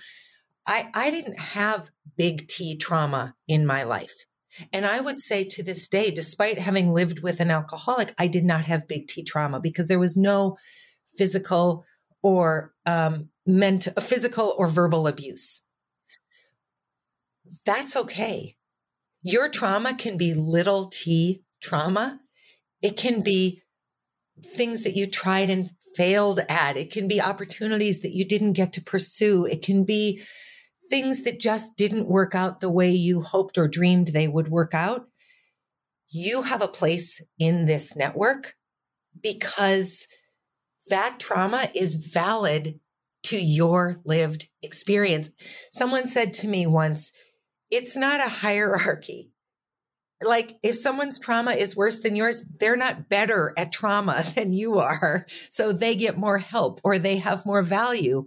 I, 0.67 0.89
I 0.93 1.11
didn't 1.11 1.39
have 1.39 1.89
big 2.17 2.47
T 2.47 2.77
trauma 2.77 3.35
in 3.47 3.65
my 3.65 3.83
life. 3.83 4.25
And 4.73 4.85
I 4.85 4.99
would 4.99 5.19
say 5.19 5.43
to 5.45 5.63
this 5.63 5.87
day, 5.87 6.11
despite 6.11 6.59
having 6.59 6.91
lived 6.91 7.21
with 7.21 7.39
an 7.39 7.51
alcoholic, 7.51 8.13
I 8.17 8.27
did 8.27 8.43
not 8.43 8.65
have 8.65 8.87
big 8.87 9.07
T 9.07 9.23
trauma 9.23 9.59
because 9.59 9.87
there 9.87 9.99
was 9.99 10.17
no 10.17 10.57
physical 11.17 11.85
or 12.21 12.73
um, 12.85 13.29
mental, 13.45 13.93
physical 14.01 14.53
or 14.57 14.67
verbal 14.67 15.07
abuse. 15.07 15.61
That's 17.65 17.95
okay. 17.95 18.55
Your 19.21 19.49
trauma 19.49 19.95
can 19.95 20.17
be 20.17 20.33
little 20.33 20.85
t 20.85 21.43
trauma 21.61 22.19
it 22.81 22.97
can 22.97 23.21
be 23.21 23.61
things 24.45 24.83
that 24.83 24.95
you 24.95 25.07
tried 25.07 25.49
and 25.49 25.71
failed 25.95 26.41
at. 26.47 26.77
It 26.77 26.91
can 26.91 27.07
be 27.07 27.21
opportunities 27.21 28.01
that 28.01 28.13
you 28.13 28.25
didn't 28.25 28.53
get 28.53 28.71
to 28.73 28.81
pursue. 28.81 29.45
It 29.45 29.61
can 29.61 29.83
be 29.83 30.21
things 30.89 31.23
that 31.23 31.39
just 31.39 31.77
didn't 31.77 32.07
work 32.07 32.33
out 32.33 32.59
the 32.59 32.69
way 32.69 32.89
you 32.89 33.21
hoped 33.21 33.57
or 33.57 33.67
dreamed 33.67 34.07
they 34.07 34.27
would 34.27 34.49
work 34.49 34.73
out. 34.73 35.07
You 36.09 36.43
have 36.43 36.61
a 36.61 36.67
place 36.67 37.21
in 37.37 37.65
this 37.65 37.95
network 37.95 38.55
because 39.21 40.07
that 40.87 41.19
trauma 41.19 41.69
is 41.75 41.95
valid 41.95 42.79
to 43.23 43.37
your 43.37 43.99
lived 44.03 44.49
experience. 44.63 45.31
Someone 45.71 46.05
said 46.05 46.33
to 46.33 46.47
me 46.47 46.65
once, 46.65 47.11
it's 47.69 47.95
not 47.95 48.19
a 48.19 48.29
hierarchy 48.29 49.31
like 50.21 50.57
if 50.63 50.75
someone's 50.75 51.19
trauma 51.19 51.51
is 51.51 51.75
worse 51.75 51.99
than 51.99 52.15
yours, 52.15 52.43
they're 52.59 52.75
not 52.75 53.09
better 53.09 53.53
at 53.57 53.71
trauma 53.71 54.23
than 54.35 54.53
you 54.53 54.79
are. 54.79 55.25
So 55.49 55.71
they 55.71 55.95
get 55.95 56.17
more 56.17 56.39
help 56.39 56.81
or 56.83 56.97
they 56.97 57.17
have 57.17 57.45
more 57.45 57.63
value. 57.63 58.25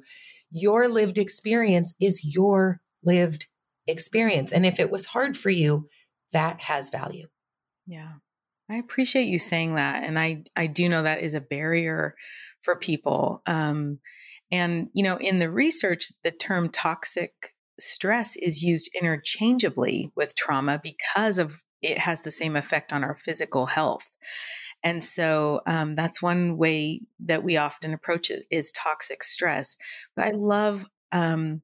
Your 0.51 0.89
lived 0.89 1.19
experience 1.19 1.95
is 2.01 2.35
your 2.35 2.81
lived 3.05 3.47
experience. 3.87 4.53
And 4.53 4.65
if 4.65 4.79
it 4.79 4.91
was 4.91 5.07
hard 5.07 5.37
for 5.37 5.51
you, 5.51 5.89
that 6.33 6.63
has 6.63 6.91
value. 6.91 7.27
Yeah. 7.87 8.13
I 8.71 8.77
appreciate 8.77 9.25
you 9.25 9.39
saying 9.39 9.75
that. 9.75 10.05
And 10.05 10.19
I, 10.19 10.45
I 10.57 10.67
do 10.67 10.89
know 10.89 11.03
that 11.03 11.23
is 11.23 11.35
a 11.35 11.41
barrier 11.41 12.15
for 12.63 12.77
people. 12.77 13.43
Um, 13.47 13.99
and, 14.51 14.89
you 14.95 15.03
know, 15.03 15.17
in 15.17 15.39
the 15.41 15.51
research, 15.51 16.07
the 16.23 16.31
term 16.31 16.71
toxic 16.71 17.55
stress 17.81 18.37
is 18.37 18.63
used 18.63 18.91
interchangeably 18.99 20.13
with 20.15 20.37
trauma 20.37 20.81
because 20.83 21.39
of 21.39 21.63
it 21.83 21.99
has 21.99 22.21
the 22.21 22.31
same 22.31 22.57
effect 22.57 22.93
on 22.93 23.05
our 23.05 23.15
physical 23.15 23.67
health. 23.67 24.09
And 24.85 25.03
so 25.03 25.61
um, 25.67 25.95
that's 25.95 26.23
one 26.23 26.57
way 26.57 27.03
that 27.21 27.45
we 27.45 27.57
often 27.57 27.93
approach 27.93 28.31
it 28.31 28.47
is 28.51 28.73
toxic 28.73 29.23
stress. 29.23 29.77
But 30.17 30.27
I 30.27 30.31
love 30.31 30.85
um, 31.13 31.63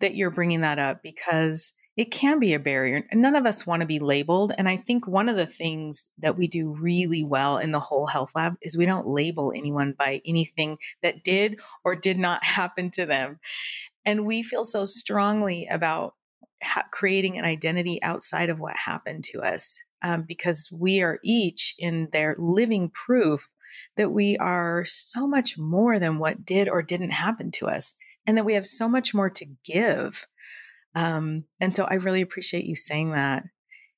that 0.00 0.14
you're 0.14 0.30
bringing 0.30 0.62
that 0.62 0.78
up 0.78 1.02
because 1.02 1.72
it 1.96 2.12
can 2.12 2.38
be 2.38 2.54
a 2.54 2.60
barrier. 2.60 3.04
None 3.12 3.34
of 3.34 3.44
us 3.44 3.66
want 3.66 3.80
to 3.80 3.86
be 3.86 3.98
labeled. 3.98 4.52
And 4.56 4.68
I 4.68 4.76
think 4.76 5.08
one 5.08 5.28
of 5.28 5.36
the 5.36 5.46
things 5.46 6.08
that 6.18 6.38
we 6.38 6.46
do 6.46 6.70
really 6.70 7.24
well 7.24 7.58
in 7.58 7.72
the 7.72 7.80
whole 7.80 8.06
health 8.06 8.30
lab 8.36 8.54
is 8.62 8.76
we 8.76 8.86
don't 8.86 9.08
label 9.08 9.52
anyone 9.54 9.94
by 9.98 10.22
anything 10.24 10.78
that 11.02 11.24
did 11.24 11.58
or 11.84 11.96
did 11.96 12.16
not 12.16 12.44
happen 12.44 12.90
to 12.92 13.06
them. 13.06 13.40
And 14.04 14.24
we 14.24 14.44
feel 14.44 14.64
so 14.64 14.84
strongly 14.84 15.66
about 15.66 16.14
ha- 16.62 16.88
creating 16.90 17.38
an 17.38 17.44
identity 17.44 18.02
outside 18.02 18.50
of 18.50 18.58
what 18.58 18.76
happened 18.76 19.24
to 19.24 19.40
us 19.40 19.78
um, 20.02 20.22
because 20.22 20.70
we 20.72 21.02
are 21.02 21.18
each 21.24 21.74
in 21.78 22.08
their 22.12 22.36
living 22.38 22.90
proof 22.90 23.50
that 23.96 24.10
we 24.10 24.36
are 24.38 24.84
so 24.86 25.26
much 25.26 25.58
more 25.58 25.98
than 25.98 26.18
what 26.18 26.44
did 26.44 26.68
or 26.68 26.82
didn't 26.82 27.10
happen 27.10 27.50
to 27.50 27.66
us 27.66 27.96
and 28.26 28.36
that 28.36 28.44
we 28.44 28.54
have 28.54 28.66
so 28.66 28.88
much 28.88 29.14
more 29.14 29.30
to 29.30 29.46
give. 29.64 30.26
Um, 30.94 31.44
and 31.60 31.74
so 31.74 31.84
I 31.84 31.94
really 31.94 32.20
appreciate 32.20 32.64
you 32.64 32.76
saying 32.76 33.12
that. 33.12 33.44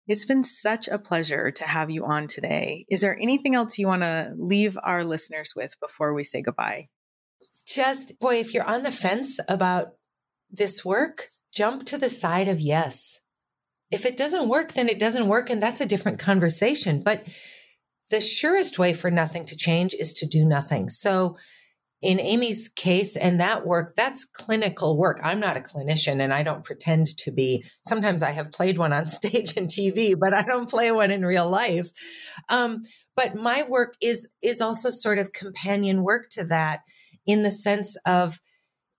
It's 0.07 0.25
been 0.25 0.43
such 0.43 0.89
a 0.89 0.99
pleasure 0.99 1.51
to 1.53 1.65
have 1.65 1.91
you 1.91 2.05
on 2.05 2.27
today. 2.27 2.85
Is 2.89 3.01
there 3.01 3.17
anything 3.21 3.55
else 3.55 3.79
you 3.79 3.87
want 3.87 4.03
to 4.03 4.33
leave 4.37 4.77
our 4.83 5.05
listeners 5.05 5.53
with 5.55 5.79
before 5.81 6.15
we 6.15 6.25
say 6.25 6.43
goodbye? 6.43 6.89
Just, 7.67 8.19
boy, 8.19 8.37
if 8.37 8.53
you're 8.53 8.65
on 8.65 8.83
the 8.83 8.91
fence 8.91 9.39
about 9.49 9.93
this 10.51 10.85
work, 10.85 11.27
jump 11.53 11.85
to 11.87 11.99
the 11.99 12.09
side 12.09 12.49
of 12.49 12.61
yes. 12.61 13.21
If 13.91 14.07
it 14.07 14.17
doesn't 14.17 14.49
work, 14.49 14.73
then 14.73 14.89
it 14.89 14.99
doesn't 14.99 15.27
work. 15.27 15.51
And 15.51 15.63
that's 15.63 15.81
a 15.81 15.87
different 15.87 16.19
conversation. 16.19 17.03
But 17.03 17.27
the 18.11 18.21
surest 18.21 18.79
way 18.79 18.93
for 18.93 19.11
nothing 19.11 19.45
to 19.47 19.57
change 19.57 19.95
is 19.95 20.13
to 20.15 20.27
do 20.27 20.45
nothing. 20.45 20.89
So 20.89 21.37
in 22.03 22.19
Amy's 22.19 22.69
case 22.69 23.15
and 23.15 23.41
that 23.41 23.67
work, 23.67 23.95
that's 23.95 24.25
clinical 24.25 24.97
work. 24.97 25.21
I'm 25.23 25.39
not 25.39 25.57
a 25.57 25.61
clinician 25.61 26.21
and 26.21 26.33
I 26.33 26.43
don't 26.43 26.65
pretend 26.65 27.07
to 27.19 27.31
be. 27.31 27.65
Sometimes 27.87 28.23
I 28.23 28.31
have 28.31 28.53
played 28.53 28.79
one 28.79 28.93
on 28.93 29.07
stage 29.07 29.57
and 29.57 29.69
TV, 29.69 30.19
but 30.19 30.33
I 30.33 30.43
don't 30.43 30.71
play 30.71 30.91
one 30.93 31.11
in 31.11 31.25
real 31.25 31.49
life. 31.49 31.91
Um, 32.49 32.83
but 33.17 33.35
my 33.35 33.65
work 33.69 33.95
is, 34.01 34.29
is 34.43 34.61
also 34.61 34.91
sort 34.91 35.19
of 35.19 35.33
companion 35.33 36.03
work 36.03 36.31
to 36.31 36.45
that 36.45 36.81
in 37.27 37.43
the 37.43 37.51
sense 37.51 37.97
of 38.07 38.41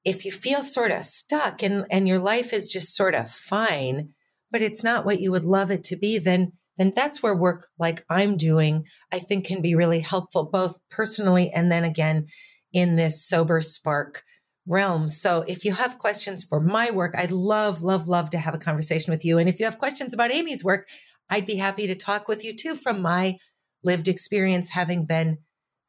if 0.04 0.26
you 0.26 0.32
feel 0.32 0.64
sort 0.64 0.92
of 0.92 1.06
stuck 1.06 1.62
and, 1.62 1.86
and 1.92 2.08
your 2.08 2.20
life 2.20 2.54
is 2.54 2.68
just 2.68 2.96
sort 2.96 3.16
of 3.16 3.32
fine, 3.32 4.10
but 4.50 4.62
it's 4.62 4.84
not 4.84 5.06
what 5.06 5.20
you 5.20 5.32
would 5.32 5.44
love 5.44 5.72
it 5.72 5.84
to 5.86 5.96
be, 5.96 6.18
then 6.18 6.54
then 6.78 6.94
that's 6.96 7.22
where 7.22 7.36
work 7.36 7.68
like 7.78 8.04
I'm 8.10 8.38
doing, 8.38 8.86
I 9.12 9.20
think 9.20 9.46
can 9.46 9.62
be 9.62 9.76
really 9.76 10.00
helpful, 10.00 10.50
both 10.52 10.80
personally 10.90 11.52
and 11.54 11.72
then 11.72 11.84
again 11.84 12.26
in 12.74 12.96
this 12.96 13.24
sober 13.24 13.62
spark 13.62 14.24
realm. 14.66 15.10
So 15.10 15.44
if 15.48 15.66
you 15.66 15.74
have 15.74 16.00
questions 16.00 16.44
for 16.44 16.60
my 16.60 16.90
work, 16.90 17.14
I'd 17.16 17.32
love, 17.32 17.82
love, 17.82 18.08
love 18.08 18.30
to 18.32 18.40
have 18.40 18.56
a 18.56 18.60
conversation 18.60 19.12
with 19.12 19.26
you. 19.26 19.38
And 19.38 19.50
if 19.50 19.60
you 19.60 19.66
have 19.66 19.80
questions 19.80 20.14
about 20.14 20.32
Amy's 20.32 20.64
work, 20.64 20.88
I'd 21.30 21.46
be 21.46 21.58
happy 21.58 21.88
to 21.88 21.96
talk 21.96 22.28
with 22.28 22.44
you 22.44 22.56
too 22.56 22.76
from 22.76 23.02
my 23.02 23.38
lived 23.84 24.08
experience, 24.08 24.70
having 24.70 25.06
been 25.06 25.40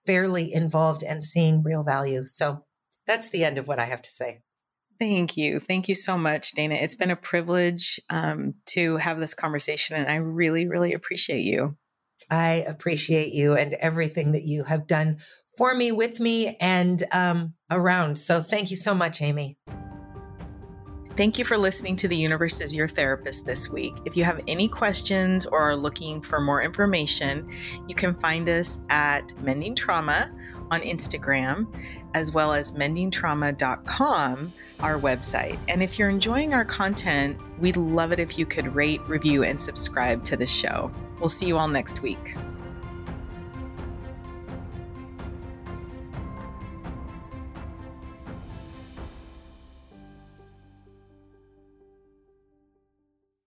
fairly 0.04 0.52
involved 0.52 1.02
and 1.02 1.22
seeing 1.22 1.62
real 1.62 1.84
value. 1.84 2.26
So 2.26 2.64
that's 3.06 3.30
the 3.30 3.44
end 3.44 3.58
of 3.58 3.68
what 3.68 3.78
I 3.78 3.84
have 3.84 4.02
to 4.02 4.10
say. 4.10 4.40
Thank 4.98 5.36
you. 5.36 5.58
Thank 5.58 5.88
you 5.88 5.94
so 5.94 6.16
much, 6.16 6.54
Dayna. 6.54 6.80
It's 6.80 6.94
been 6.94 7.10
a 7.10 7.16
privilege 7.16 7.98
um, 8.08 8.54
to 8.66 8.98
have 8.98 9.18
this 9.18 9.34
conversation, 9.34 9.96
and 9.96 10.08
I 10.08 10.16
really, 10.16 10.68
really 10.68 10.92
appreciate 10.92 11.42
you. 11.42 11.76
I 12.30 12.64
appreciate 12.68 13.32
you 13.32 13.54
and 13.54 13.74
everything 13.74 14.32
that 14.32 14.44
you 14.44 14.64
have 14.64 14.86
done 14.86 15.18
for 15.56 15.74
me, 15.74 15.92
with 15.92 16.20
me, 16.20 16.56
and 16.60 17.02
um, 17.12 17.54
around. 17.70 18.16
So 18.16 18.40
thank 18.40 18.70
you 18.70 18.76
so 18.76 18.94
much, 18.94 19.20
Amy. 19.20 19.58
Thank 21.14 21.38
you 21.38 21.44
for 21.44 21.58
listening 21.58 21.96
to 21.96 22.08
The 22.08 22.16
Universe 22.16 22.60
is 22.62 22.74
Your 22.74 22.88
Therapist 22.88 23.44
this 23.44 23.68
week. 23.68 23.92
If 24.06 24.16
you 24.16 24.24
have 24.24 24.42
any 24.48 24.66
questions 24.66 25.44
or 25.44 25.58
are 25.58 25.76
looking 25.76 26.22
for 26.22 26.40
more 26.40 26.62
information, 26.62 27.52
you 27.86 27.94
can 27.94 28.14
find 28.14 28.48
us 28.48 28.78
at 28.88 29.36
Mending 29.42 29.74
Trauma 29.74 30.32
on 30.70 30.80
Instagram, 30.80 31.66
as 32.14 32.32
well 32.32 32.52
as 32.52 32.72
mendingtrauma.com 32.72 34.52
our 34.80 34.98
website. 34.98 35.58
And 35.68 35.82
if 35.82 35.98
you're 35.98 36.10
enjoying 36.10 36.54
our 36.54 36.64
content, 36.64 37.38
we'd 37.58 37.76
love 37.76 38.12
it 38.12 38.18
if 38.18 38.38
you 38.38 38.46
could 38.46 38.74
rate, 38.74 39.00
review, 39.08 39.44
and 39.44 39.60
subscribe 39.60 40.24
to 40.24 40.36
the 40.36 40.46
show. 40.46 40.90
We'll 41.20 41.28
see 41.28 41.46
you 41.46 41.56
all 41.56 41.68
next 41.68 42.02
week. 42.02 42.34